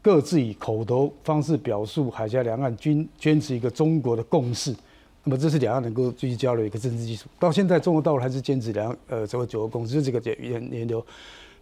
[0.00, 4.72] 各自以口头方式表述海峡两岸均坚持一个中国的共识。
[5.24, 7.28] 那么这是两岸能够继续交流一个政治基础。
[7.38, 11.04] 到现在，中国大陆还是坚持两岸呃这个九二共识这个研研究，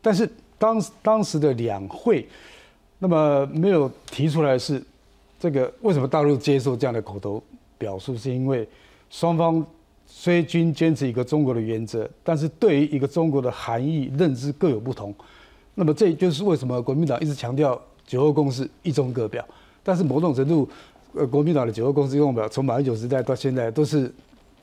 [0.02, 0.28] 但是
[0.58, 2.26] 当当时的两会，
[2.98, 4.82] 那么没有提出来是。
[5.40, 7.40] 这个为什么大陆接受这样的口头
[7.78, 8.16] 表述？
[8.16, 8.68] 是因为
[9.08, 9.64] 双方
[10.04, 15.14] 虽均坚持一个中国的原则，但是对于一个中国的含义认知各有不同。
[15.76, 19.46] 那么这就是为什么国民党一直强调九二共识一中各表。
[19.84, 20.68] 但是某种程度，
[21.14, 24.12] 呃，国民党的九二共识一中表从马英九时代到现在都是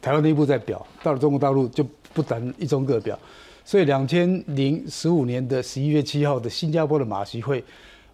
[0.01, 3.17] 台湾内部在表，到了中国大陆就不谈一中各表。
[3.63, 7.63] 所以两千零十五年的十一月七号的新加坡的马习会，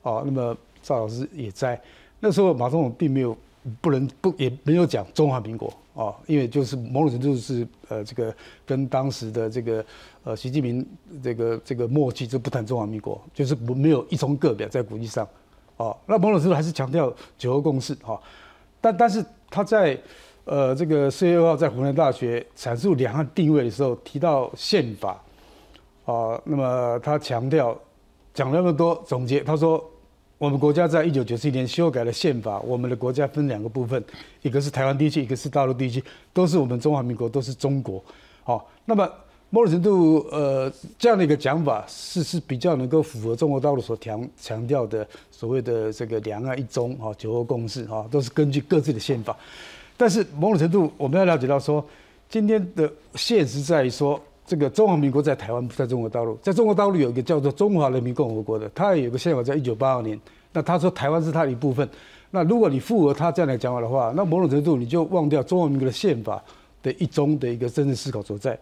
[0.02, 1.80] 哦，那么赵老师也在。
[2.22, 3.36] 那时候马总统并没有
[3.82, 8.34] 不能不也没有讲中华民国啊，因为就是某种程度是呃这个
[8.66, 9.86] 跟当时的这个
[10.24, 10.86] 呃习近平
[11.22, 15.28] 这个这个默契，就不谈中华民国，就是不没有一中各表在国际上
[15.82, 15.98] 哦。
[16.06, 18.20] 那某种程度还是强调九二共识哈，
[18.80, 19.98] 但但是他在
[20.46, 25.22] 呃这个四月二号在湖南大学阐述两岸定位的时候提到宪法
[26.06, 27.78] 啊，那么他强调
[28.34, 29.84] 讲那么多总结，他说。
[30.42, 32.60] 我们国家在一九九四年修改了宪法。
[32.62, 34.04] 我们的国家分两个部分，
[34.42, 36.04] 一个是台湾地区，一个是大陆地区，
[36.34, 38.04] 都是我们中华民国，都是中国。
[38.44, 39.08] 好，那么
[39.52, 49.38] 某种程度，呃，这样的一个讲法是是比较能够符合中国大陆所强强调的所谓的这个两岸一中啊，九二共识啊，都是根据各自的宪法。
[49.96, 51.86] 但是某种程度，我们要了解到说，
[52.28, 54.20] 今天的现实在于说。
[54.44, 60.20] 这个中华民国在台湾不在中国大陆，在中国大陆有一个叫做中华人民共和国的，它也有个宪法，在一九八二年。
[60.52, 61.88] 那他说台湾是他的一部分。
[62.32, 66.44] 那如果你符合他这样的讲法的话，那某种程度你就忘掉中华民国的宪法
[66.84, 68.58] 的一中的一个真正思考所在。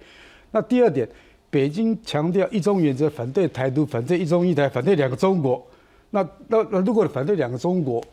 [0.52, 1.08] 那第二点，
[1.50, 5.66] 北京强调一中原则，反对台独，反对一中一台，反对两个中国。
[6.10, 8.04] 那那那如果反对两个中国，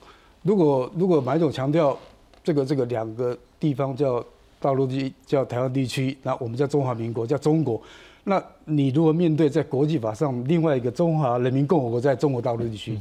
[0.42, 1.98] 如果如果马总强调
[2.42, 4.24] 这个这个两个地方叫。
[4.58, 7.80] 大陆地叫台湾地区，那我们叫中华民国，叫中国。
[8.24, 12.98] 那你如果面对在国际法上另外一个中华人民共和国在中国大陆地区，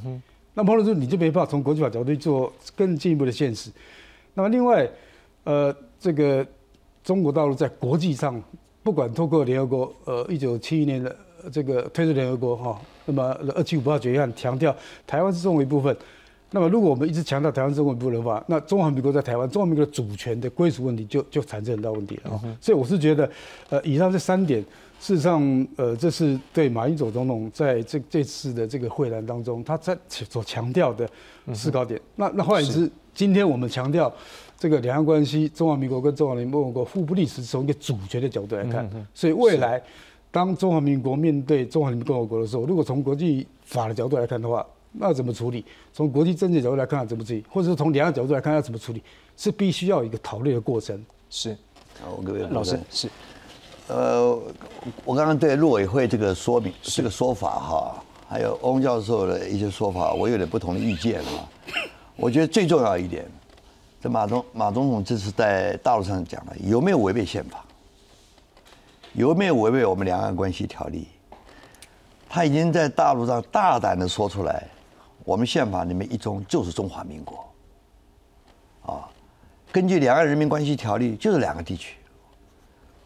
[0.54, 3.72] 那某种程度你就没办法从国际法角度做更进一步的现实。
[4.34, 4.88] 那么另外，
[5.46, 6.46] 呃，这个
[7.06, 8.40] 中国大陆在国际上，
[8.86, 11.16] 不管透过联合国，呃，一九七一年的
[11.52, 14.74] 这个退出联合国哈，那么二七五八决议案强调
[15.08, 15.98] 台湾是中国一部分。
[16.52, 22.40] 那么，如果我们一直强调台湾中国不能化，那中华民国在台湾，中华民国的主权的归属问题就就产生很大问题了啊！
[22.62, 23.28] 所以我是觉得，
[23.72, 24.62] 呃，以上这三点，
[25.00, 31.10] 事实上，呃，这是对马英九总统在这这次的这个会谈当中，他在所强调的
[31.56, 32.00] 思考点。
[32.18, 34.14] 那那换言之，今天我们强调
[34.58, 38.90] 这个两岸关系，中华民国跟中华人民共和国互不隶属，从一个主权的角度来看。
[39.14, 39.82] 所以未来，
[40.32, 45.64] 当中华民国面对中华人民共和国的时候，如果从国际法的角度来看的话，那怎么处理？
[45.92, 47.44] 从国际政治角度来看，怎么处理？
[47.50, 49.04] 或者是从两岸角度来看，要怎么处理？
[49.36, 51.06] 是必须要一个讨论的过程。
[51.30, 51.58] 是，
[52.02, 53.10] 好各位老师是，
[53.88, 54.40] 呃，
[55.04, 61.50] 我刚刚对陆委会这个说明这个说法哈，还有翁教授的一些说法，我有点不同的意见啊。
[62.16, 63.26] 我觉得最重要一点，
[64.06, 67.66] 这马总马总统这次在大陆上讲了，有没有违背宪法？
[69.14, 71.08] 有没有违背我们两岸关系条例？
[72.30, 74.68] 他已经在大陆上大胆的说出来，
[75.24, 77.52] 我们宪法里面一中就是中华民国，
[78.86, 79.10] 啊，
[79.72, 81.98] 根据两岸人民关系条例就是两个地区，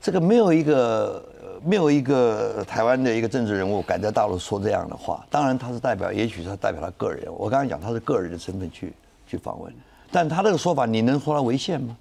[0.02, 1.24] 这个没有一个
[1.64, 5.26] 没有一个台湾的一个政治人物敢在大陆说这样的话。
[5.30, 7.34] 当然他是代表，也许他代表他个人。
[7.34, 8.94] 我刚刚讲他是个人的身份去
[9.26, 9.74] 去访问，
[10.12, 11.98] 但他这个说法你能说他违宪吗？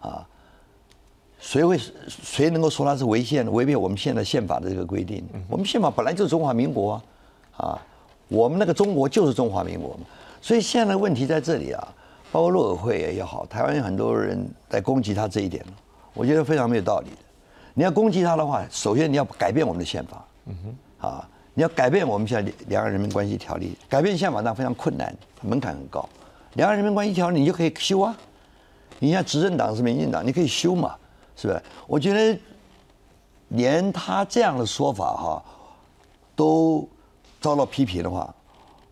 [0.00, 0.26] 啊？
[1.38, 1.78] 谁会
[2.08, 5.22] 谁能够说他是违宪、违背我们现在宪法的这个规定？
[5.48, 7.02] 我们宪法本来就是中华民国啊，
[7.58, 7.82] 啊，
[8.28, 10.00] 我们那个中国就是中华民国嘛。
[10.40, 11.86] 所以现在的问题在这里啊，
[12.32, 15.64] 包括陆委会也好，台湾有很多人在攻击他这一点
[16.14, 17.16] 我觉得非常没有道理的。
[17.74, 26.08] 你要攻击他的话，首先你要改变我们的宪法，嗯哼，啊，你要改变我们现在两岸人民关系条例，改变宪法那非常困难，门槛很高。
[26.56, 28.14] 两岸人民关系条例你就可以修啊，
[28.98, 30.94] 你像执政党是民进党，你可以修嘛。
[31.38, 31.62] 是不是？
[31.86, 32.40] 我觉得
[33.48, 35.44] 连他这样的说法哈，
[36.34, 36.88] 都
[37.42, 38.34] 遭到批评的话，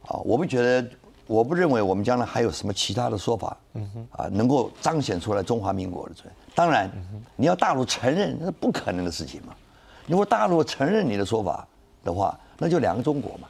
[0.07, 0.87] 啊，我不觉得，
[1.27, 3.57] 我不认为我们将来还有什么其他的说法，
[4.11, 6.53] 啊，能够彰显出来中华民国的存在。
[6.55, 6.91] 当然，
[7.35, 9.55] 你要大陆承认，那是不可能的事情嘛。
[10.07, 11.67] 如果大陆承认你的说法
[12.05, 13.49] 的话，那就两个中国嘛，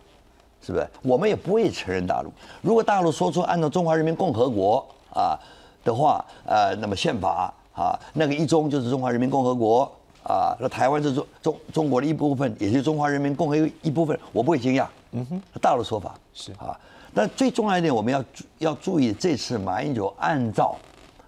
[0.65, 0.89] 是不是？
[1.03, 2.33] 我们也不会承认大陆。
[2.63, 5.39] 如果大陆说出按照中华人民共和国啊
[5.85, 9.83] 的话，呃，那么宪法啊，那个一中就是中华人民共和国
[10.23, 14.87] 啊，那台湾是中中中国的一部分，也是中华人民共和国一部分，我不会惊讶。
[15.13, 16.79] 嗯哼，大陆说法是啊，
[17.13, 18.25] 但最重要一点，我们要
[18.59, 20.77] 要注意，这次马英九按照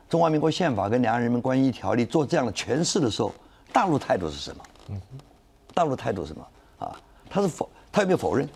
[0.09, 3.31] 中华民国宪法跟两岸人民关系条例做这样的诠释的时候，
[3.73, 4.65] 大陆态度是什么？
[4.89, 5.19] 嗯哼，
[5.75, 6.47] 大陆态度是什么？
[6.79, 6.97] 啊，
[7.29, 8.49] 他是否他有没有否认？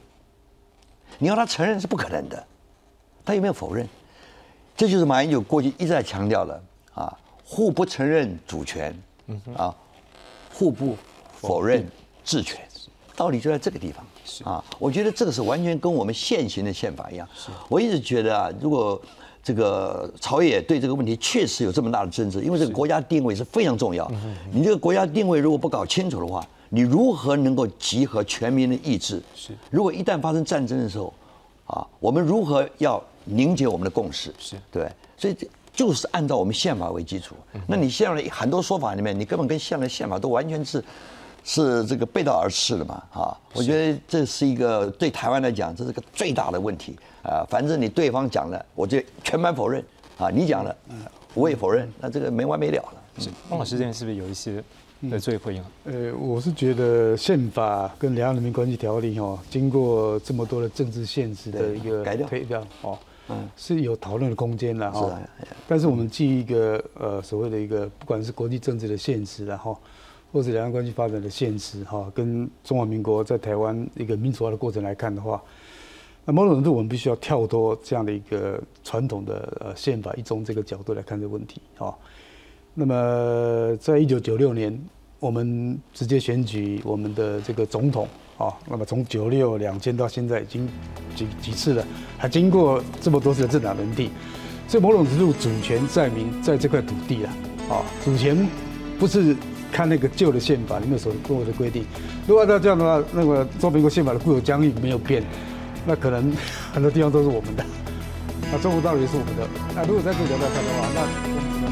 [1.21, 2.45] 你要他承认是不可能的，
[3.25, 3.87] 他有没有否认？
[4.75, 6.63] 这就是马英九过去一直在强调的
[6.95, 7.15] 啊，
[7.45, 8.99] 互不承认主权，
[9.55, 9.75] 啊，
[10.55, 10.97] 互不
[11.35, 11.87] 否认
[12.25, 12.59] 治权，
[13.15, 14.65] 道理就在这个地方啊。
[14.79, 17.29] 我觉得这个是完全跟我们现行的宪法一样。
[17.69, 18.99] 我一直觉得啊，如果
[19.43, 24.11] 这个朝野对这个问题确实有这么大的争执，因为这个国家定位是非常重要。
[24.51, 26.43] 你这个国家定位如果不搞清楚的话，
[26.73, 29.21] 你如何能够集合全民的意志？
[29.35, 31.13] 是，如果一旦发生战争的时候，
[31.67, 34.33] 啊，我们如何要凝结我们的共识？
[34.39, 35.37] 是对，所以
[35.73, 37.35] 就是按照我们宪法为基础。
[37.67, 40.83] 那你现在很多说法里面，你根本跟现在的宪法都完全是
[41.43, 43.03] 是这个背道而驰的嘛？
[43.13, 47.45] 啊，我觉得这是一个对台湾来讲，这是个最大的问题啊。
[47.51, 49.85] 反正你对方讲了，我就全盘否认
[50.19, 50.77] 啊；你讲了，
[51.35, 53.03] 我也否认，那这个没完没了了。
[53.19, 54.63] 是，汪老师这边是不是有一些？
[55.09, 55.65] 的最回应。
[55.85, 62.99] 呃，我是觉得宪法跟两岸人民关系条例哈，经过这么多的政治现实的一个推掉哦，
[63.29, 65.19] 嗯，是有讨论的空间的哈。
[65.67, 69.79] 但是我们基于一个呃所谓的一个，不管是国际政治的现实然后，
[70.33, 75.43] 或者两岸关系发展的现实哈，跟中华民国在台湾一个民主化的过程来看的话，
[76.25, 81.97] 那某种程度我们必须要跳脱这样的一个传统的呃宪法一中这个角度来看这个问题哈。
[82.81, 84.75] 那么，在一九九六年，
[85.19, 88.09] 我们直接选举我们的这个总统
[88.39, 88.57] 啊。
[88.67, 90.67] 那么从九六两千到现在，已经
[91.15, 91.85] 几几次了，
[92.17, 94.09] 还经过这么多次的政党轮替，
[94.67, 97.29] 所以某种程度主权在民，在这块土地了
[97.69, 97.85] 啊。
[98.03, 98.49] 主权
[98.99, 99.37] 不是
[99.71, 101.85] 看那个旧的宪法里面所有的规定。
[102.27, 105.23] 如果按照这样的话，那么中华民国宪法的固有疆域没有变，
[105.87, 106.33] 那可能
[106.73, 107.63] 很多地方都是我们的，
[108.51, 109.47] 那中国大陆也是我们的。
[109.77, 111.70] 那如果在这个角度来看的话，那。